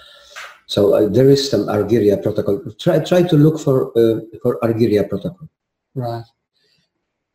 [0.66, 2.60] So uh, there is some Argyria protocol.
[2.78, 5.48] Try try to look for uh, for Argyria protocol.
[5.94, 6.24] Right.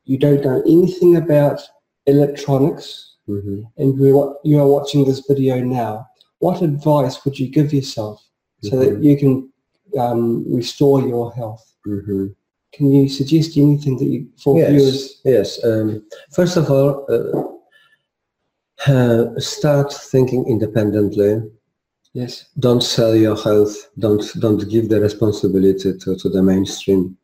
[0.04, 1.62] You don't know anything about
[2.06, 3.62] electronics, mm-hmm.
[3.78, 3.98] and
[4.44, 6.08] you are watching this video now.
[6.40, 8.22] What advice would you give yourself
[8.64, 8.80] so mm-hmm.
[8.80, 9.51] that you can
[9.98, 11.76] um, restore your health?
[11.88, 12.28] Mm-hmm.
[12.74, 15.22] Can you suggest anything that you for yes, viewers?
[15.26, 15.64] Yes.
[15.64, 21.42] Um, first of all, uh, uh, start thinking independently
[22.14, 22.46] Yes.
[22.60, 23.90] Don't sell your health.
[23.98, 27.18] Don't don't give the responsibility to, to the mainstream.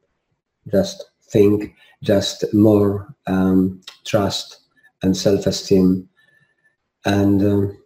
[0.72, 1.74] Just think.
[2.04, 4.62] Just more um, trust
[5.02, 6.08] and self-esteem.
[7.06, 7.78] And um,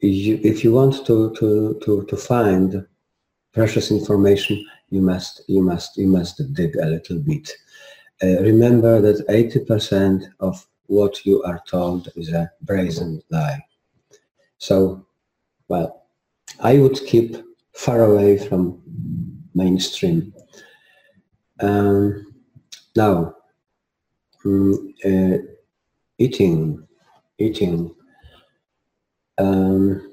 [0.00, 2.86] you, if you want to, to, to, to find
[3.54, 7.50] precious information, you must you must you must dig a little bit.
[8.22, 13.64] Uh, remember that 80% of what you are told is a brazen lie.
[14.58, 15.06] So
[15.68, 16.06] well,
[16.60, 17.36] I would keep
[17.72, 18.82] far away from
[19.54, 20.34] mainstream.
[21.60, 22.34] Um,
[22.96, 23.36] now,
[24.44, 25.38] um, uh,
[26.18, 26.86] eating,
[27.38, 27.94] eating,
[29.38, 30.12] um,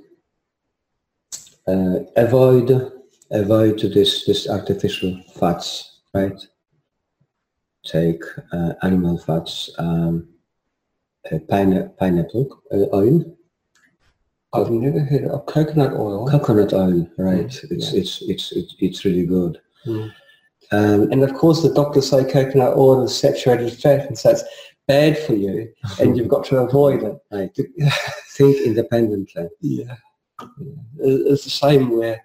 [1.68, 3.01] uh, avoid
[3.32, 6.40] avoid this this artificial fats, right?
[7.84, 8.24] Take
[8.54, 10.28] uh, animal fats, um,
[11.32, 13.38] uh, pine, pineapple uh, oil,
[14.54, 16.28] I've never heard of coconut oil.
[16.28, 17.48] Coconut oil, right?
[17.48, 17.72] Mm.
[17.72, 18.00] It's, yeah.
[18.00, 19.60] it's, it's it's it's really good.
[19.86, 20.12] Mm.
[20.74, 24.44] Um, and of course, the doctors say coconut oil is saturated fat, and so it's
[24.88, 27.18] bad for you, and you've got to avoid it.
[27.32, 27.56] Right.
[28.34, 29.50] Think independently.
[29.60, 29.96] Yeah.
[30.40, 30.46] yeah.
[31.00, 32.22] It's the same where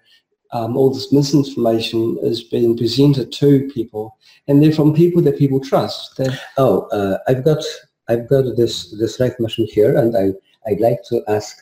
[0.51, 4.17] um, all this misinformation is being presented to people,
[4.47, 6.17] and they're from people that people trust.
[6.17, 7.63] They're oh, uh, I've got
[8.07, 10.33] I've got this this Rife machine here, and I
[10.69, 11.57] I'd like to ask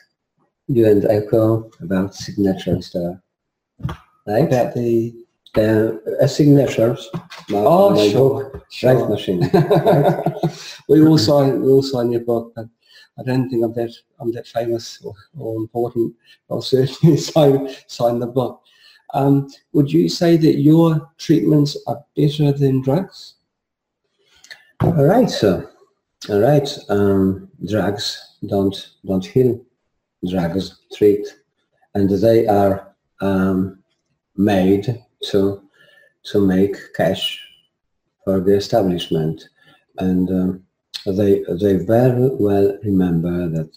[0.68, 3.22] you and Echo about signatures there.
[4.26, 4.44] Right?
[4.44, 5.14] About the
[5.56, 7.08] uh, signatures.
[7.48, 8.50] My, oh, my sure.
[8.50, 9.08] Book, sure.
[9.08, 9.48] machine.
[9.52, 10.22] Right?
[10.88, 11.62] we all sign.
[11.62, 12.66] We all sign your book, but
[13.18, 16.14] I don't think I'm that I'm that famous or, or important.
[16.50, 18.62] I'll certainly sign sign the book.
[19.14, 23.34] Um, would you say that your treatments are better than drugs?
[24.82, 25.70] All right, sir.
[26.28, 26.68] All right.
[26.88, 29.64] Um, drugs don't don't heal
[30.28, 31.26] drugs treat,
[31.94, 33.78] and they are um,
[34.36, 35.62] made to
[36.24, 37.40] to make cash
[38.24, 39.48] for the establishment,
[39.98, 40.64] and um,
[41.06, 43.70] they they very well remember that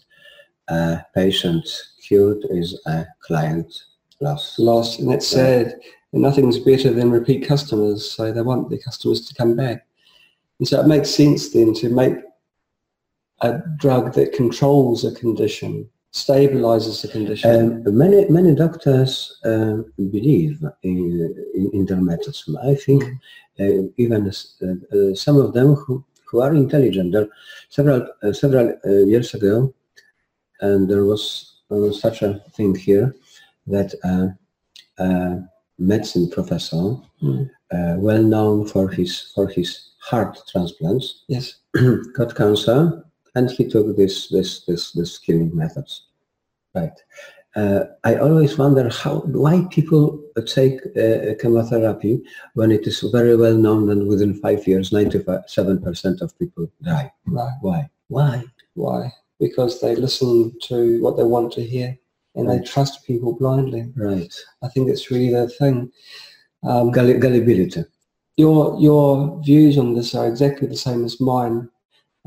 [0.70, 1.68] a patient
[2.02, 3.74] cured is a client
[4.20, 4.60] lost.
[4.60, 5.76] Lost, and that's sad.
[6.14, 9.86] And nothing's better than repeat customers, so they want their customers to come back.
[10.60, 12.16] And so it makes sense then to make
[13.42, 17.84] a drug that controls a condition stabilizes the condition.
[17.86, 22.58] Um, many many doctors uh, believe in, in, in, their.
[22.64, 23.04] I think
[23.60, 27.14] uh, even uh, uh, some of them who, who are intelligent.
[27.14, 27.28] There,
[27.70, 29.74] several uh, several uh, years ago,
[30.62, 31.62] and there was
[31.92, 33.14] such a thing here
[33.70, 35.40] that a
[35.78, 37.50] medicine professor, mm.
[37.98, 41.56] well known for his for his heart transplants, yes,
[42.16, 43.04] got cancer
[43.36, 46.08] and he took this this this this killing methods.
[46.74, 46.98] Right.
[47.56, 52.22] Uh, I always wonder how why people take uh, chemotherapy
[52.54, 57.12] when it is very well known that within five years, ninety-seven percent of people die.
[57.26, 57.58] Right.
[57.62, 57.90] Why?
[58.08, 58.44] Why?
[58.76, 59.14] Why?
[59.40, 61.98] Because they listen to what they want to hear
[62.36, 63.92] and they trust people blindly.
[63.96, 64.34] Right.
[64.64, 65.92] I think it's really the thing.
[66.64, 67.84] Um, Gullibility.
[68.38, 71.70] Your your views on this are exactly the same as mine.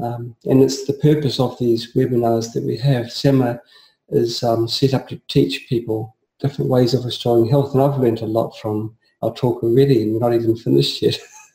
[0.03, 3.12] Um, and it's the purpose of these webinars that we have.
[3.12, 3.61] SEMA
[4.09, 7.72] is um, set up to teach people different ways of restoring health.
[7.72, 11.18] And I've learned a lot from our talk already, and we're not even finished yet.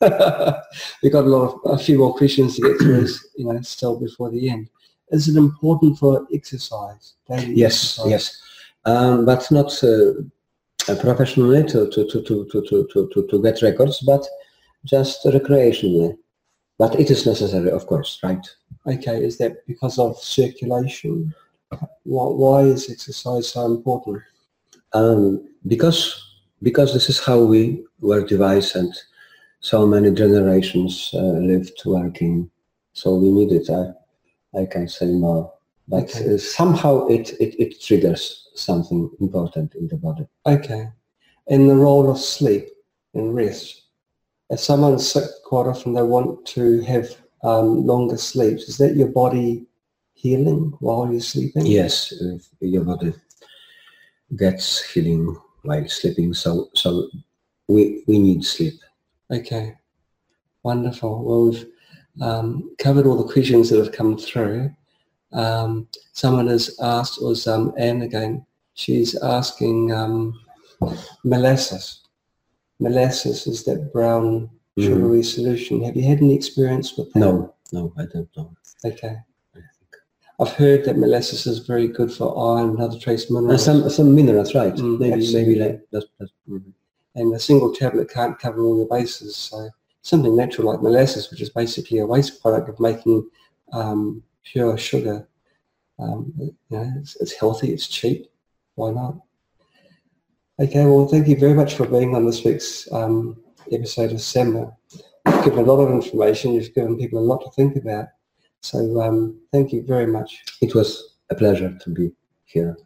[1.02, 3.98] We've got a lot of a few more questions to get through, you know, still
[3.98, 4.70] before the end.
[5.10, 7.14] Is it important for exercise?
[7.28, 8.10] yes, exercise?
[8.10, 8.42] yes,
[8.84, 10.12] um, but not uh,
[11.00, 14.26] professionally to to, to, to, to, to, to, to get records, but
[14.84, 16.16] just recreationally.
[16.78, 18.46] But it is necessary, of course, right?
[18.86, 21.34] Okay, is that because of circulation?
[22.04, 24.22] Why, why is exercise so important?
[24.92, 26.24] Um, because
[26.62, 28.94] because this is how we were devised and
[29.60, 32.50] so many generations uh, lived working.
[32.92, 33.70] So we need it.
[33.70, 33.92] I,
[34.56, 35.52] I can say more.
[35.86, 36.34] But Okay.
[36.34, 40.26] uh, somehow it, it, it triggers something important in the body.
[40.46, 40.88] Okay.
[41.46, 42.68] In the role of sleep
[43.14, 43.82] and rest.
[44.50, 47.08] If someone's sick, quite often they want to have
[47.42, 48.68] um, longer sleeps.
[48.68, 49.66] Is that your body
[50.14, 51.66] healing while you're sleeping?
[51.66, 52.12] Yes,
[52.60, 53.14] your body
[54.36, 56.34] gets healing while sleeping.
[56.34, 57.08] So so
[57.68, 58.80] we we need sleep.
[59.30, 59.76] Okay.
[60.62, 61.24] Wonderful.
[61.24, 61.66] Well, we've
[62.20, 64.70] um, covered all the questions that have come through.
[65.32, 68.44] Um, someone has asked, was um, Anne again,
[68.74, 70.38] she's asking um,
[71.24, 72.00] molasses.
[72.80, 74.48] Molasses is that brown
[74.78, 75.82] sugary solution.
[75.84, 77.18] Have you had any experience with that?
[77.18, 78.54] No, no, I don't know.
[78.84, 79.16] Okay.
[80.40, 83.64] I've heard that molasses is very good for iron and other trace Uh, minerals.
[83.64, 84.72] some some minerals, right?
[84.74, 85.54] Mm, maybe absolutely.
[85.56, 86.04] maybe like
[86.48, 86.72] mhm.
[87.16, 89.34] and a single tablet can't cover all your bases.
[89.34, 89.68] So
[90.08, 93.28] something natural like molasses, which is basically a waste product of making
[93.72, 95.28] um, pure sugar,
[95.98, 98.26] um, you know, it's, it's healthy, it's cheap.
[98.74, 99.16] Why not?
[100.58, 103.36] Okay, well, thank you very much for being on this week's um,
[103.70, 104.72] episode of SEMA.
[105.26, 106.54] You've given a lot of information.
[106.54, 108.06] You've given people a lot to think about.
[108.62, 110.42] So um, thank you very much.
[110.62, 112.12] It was a pleasure to be
[112.44, 112.76] here.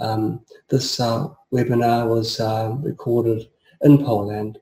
[0.00, 3.48] Um, this uh, webinar was uh, recorded
[3.82, 4.58] in Poland.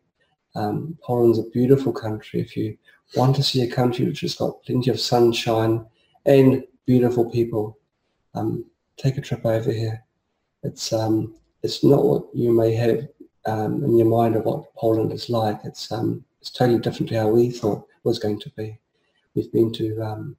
[0.55, 2.41] Um, Poland's a beautiful country.
[2.41, 2.77] If you
[3.17, 5.87] want to see a country which has got plenty of sunshine
[6.27, 7.79] and beautiful people,
[8.35, 8.65] um,
[8.97, 10.05] take a trip over here.
[10.63, 13.09] It's um, it's not what you may have
[13.47, 15.61] um, in your mind of what Poland is like.
[15.65, 18.79] It's um, it's totally different to how we thought it was going to be.
[19.35, 20.37] We've been to um,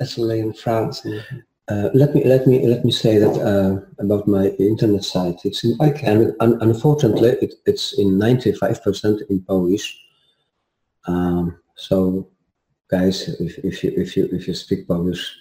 [0.00, 1.22] Italy and France and
[1.68, 5.44] Uh, let me let me let me say that uh, about my internet site.
[5.44, 6.06] It's in, Okay.
[6.40, 9.98] un, unfortunately it, it's in ninety five percent in Polish.
[11.08, 12.28] Um, so,
[12.88, 15.36] guys, if, if you if you if you speak Polish,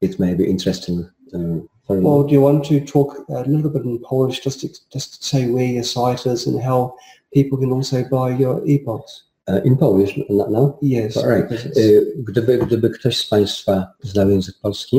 [0.00, 2.02] it may be interesting uh, for you.
[2.02, 5.28] Well, do you want to talk a little bit in Polish, just to, just to
[5.28, 6.94] say where your site is and how
[7.34, 9.24] people can also buy your ebooks?
[9.48, 10.46] Uh, in Polish, no?
[10.48, 10.78] no?
[10.82, 11.16] Yes.
[11.18, 11.48] Alright.
[11.48, 14.96] because it's- Gdyby, gdyby ktoś z Państwa znał język polski,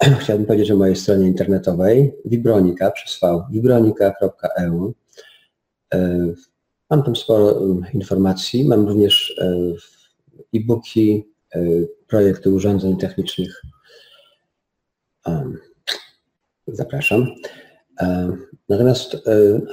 [0.20, 3.20] chciałbym powiedzieć o mojej stronie internetowej Vibronika przez
[3.50, 4.94] vibronika.eu.
[5.94, 6.34] E,
[6.90, 9.72] Mam tam sporo e, informacji, mam również e,
[10.54, 11.60] e-booki, e,
[12.06, 13.62] projekty urządzeń technicznych.
[16.66, 17.26] Zapraszam.
[18.68, 19.16] Natomiast,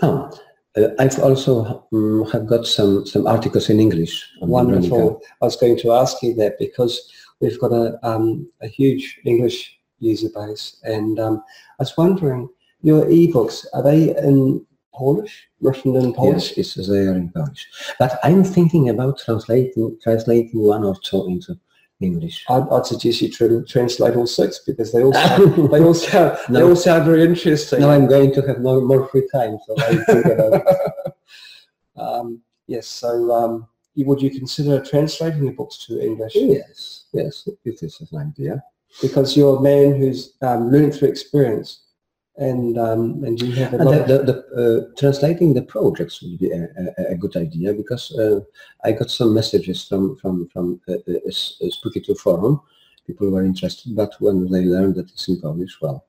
[0.02, 0.30] a,
[1.00, 4.38] I've also mm, have got some, some articles in English.
[4.42, 5.20] Wonderful.
[5.42, 7.12] I was going to ask you that because
[7.42, 11.44] we've got a, um, a huge English user base, and um,
[11.80, 12.50] I was wondering,
[12.82, 16.58] your ebooks are they in Polish, written in Polish?
[16.58, 17.68] Yes, it's they are in Polish.
[17.98, 21.58] But I'm thinking about translating translating one or two into
[22.02, 22.46] English.
[22.50, 26.38] I'd, I'd suggest you tra- translate all six because they all sound, they all sound
[26.50, 26.70] they No.
[26.70, 27.80] all sound very interesting.
[27.80, 31.14] Now I'm going to have more, more free time, so I think about it.
[31.98, 32.88] um, yes.
[32.88, 36.34] So, um, would you consider translating the books to English?
[36.36, 38.64] Yes, yes, it is an idea.
[39.02, 41.84] Because you're a man who's um, learned through experience,
[42.38, 44.08] and um, and you have a And lot.
[44.08, 46.68] the, of, the, the, uh, translating the projects would be a,
[46.98, 48.40] a, a good idea because uh,
[48.84, 52.62] I got some messages from from from uh, uh, uh, Spooky 2 forum.
[53.08, 56.06] People were interested, but when they learned that it's in Polish, well,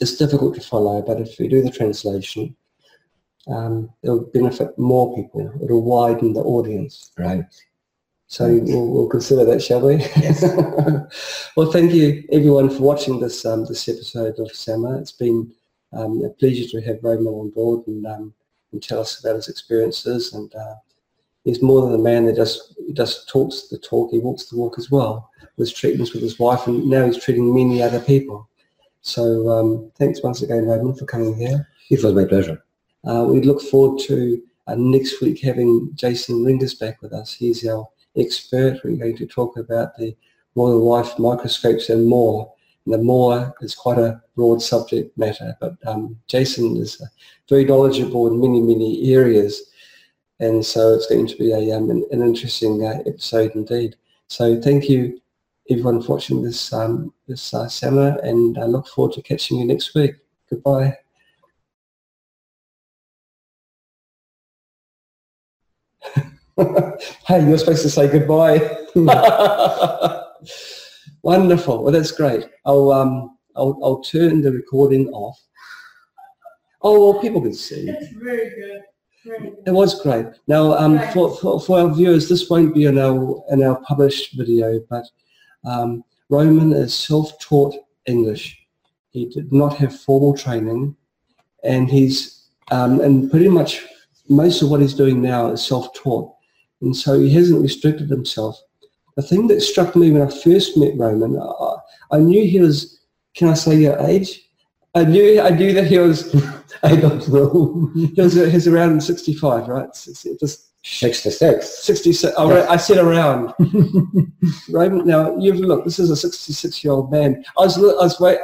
[0.00, 2.56] it's difficult to follow, but if we do the translation,
[3.46, 5.50] um, it'll benefit more people.
[5.62, 7.12] It'll widen the audience.
[7.18, 7.44] right.
[8.30, 9.96] So we'll, we'll consider that, shall we?
[9.96, 10.42] Yes.
[11.56, 14.98] well, thank you everyone for watching this um, this episode of Sama.
[14.98, 15.50] It's been
[15.94, 18.34] um, a pleasure to have Roman on board and, um,
[18.72, 20.34] and tell us about his experiences.
[20.34, 20.74] And uh,
[21.44, 24.76] he's more than a man that just just talks the talk; he walks the walk
[24.76, 25.30] as well.
[25.56, 28.46] With treatments with his wife, and now he's treating many other people.
[29.00, 31.66] So um, thanks once again, Roman, for coming here.
[31.90, 32.62] It was my pleasure.
[33.04, 37.32] Uh, we look forward to uh, next week having Jason Ringus back with us.
[37.32, 38.80] He's our expert.
[38.84, 40.16] We're going to talk about the
[40.54, 42.52] Royal Rife microscopes and more.
[42.84, 47.06] And the more is quite a broad subject matter, but um, Jason is uh,
[47.48, 49.62] very knowledgeable in many, many areas.
[50.40, 53.96] And so it's going to be a, um, an, an interesting uh, episode indeed.
[54.28, 55.20] So thank you
[55.70, 59.66] everyone for watching this, um, this uh, summer and I look forward to catching you
[59.66, 60.14] next week.
[60.48, 60.96] Goodbye.
[67.26, 68.58] hey, you're supposed to say goodbye.
[71.22, 71.82] Wonderful.
[71.82, 72.46] Well, that's great.
[72.64, 75.38] I'll um, I'll, I'll turn the recording off.
[76.82, 77.86] Oh, well, people can see.
[77.86, 78.82] That's very good.
[79.26, 80.26] Very It was great.
[80.46, 81.12] Now, um, Right.
[81.12, 85.04] for, for, for our viewers, this won't be in our, in our published video, but
[85.64, 87.74] um, Roman is self-taught
[88.06, 88.56] English.
[89.10, 90.94] He did not have formal training,
[91.64, 93.84] and he's um, and pretty much
[94.28, 96.32] most of what he's doing now is self-taught,
[96.80, 98.60] and so he hasn't restricted himself.
[99.16, 101.76] The thing that struck me when I first met Roman, I,
[102.12, 103.00] I knew he was.
[103.34, 104.48] Can I say your age?
[104.94, 106.34] I knew I knew that he was.
[106.82, 107.90] I don't know.
[107.94, 109.88] He was, he was around sixty-five, right?
[109.92, 111.84] Just 66.
[111.84, 112.34] 66.
[112.36, 113.52] Oh, right, I said around.
[114.70, 115.84] Raymond, now you've look.
[115.84, 117.44] This is a 66-year-old man.
[117.58, 118.38] I was, I was, wait,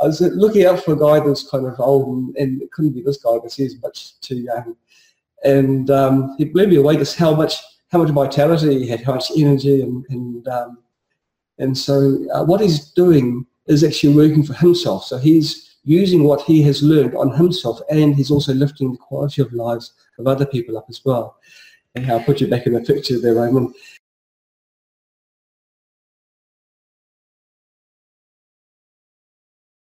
[0.00, 2.70] I was looking out for a guy that was kind of old, and, and it
[2.70, 4.76] couldn't be this guy because he's much too young.
[5.44, 7.56] And um, he blew me away just how much,
[7.88, 10.78] how much vitality he had, how much energy, and and um,
[11.58, 15.04] and so uh, what he's doing is actually working for himself.
[15.04, 19.42] So he's using what he has learned on himself, and he's also lifting the quality
[19.42, 21.36] of lives of other people up as well.
[21.94, 23.74] And I'll put you back in the picture there, Raymond.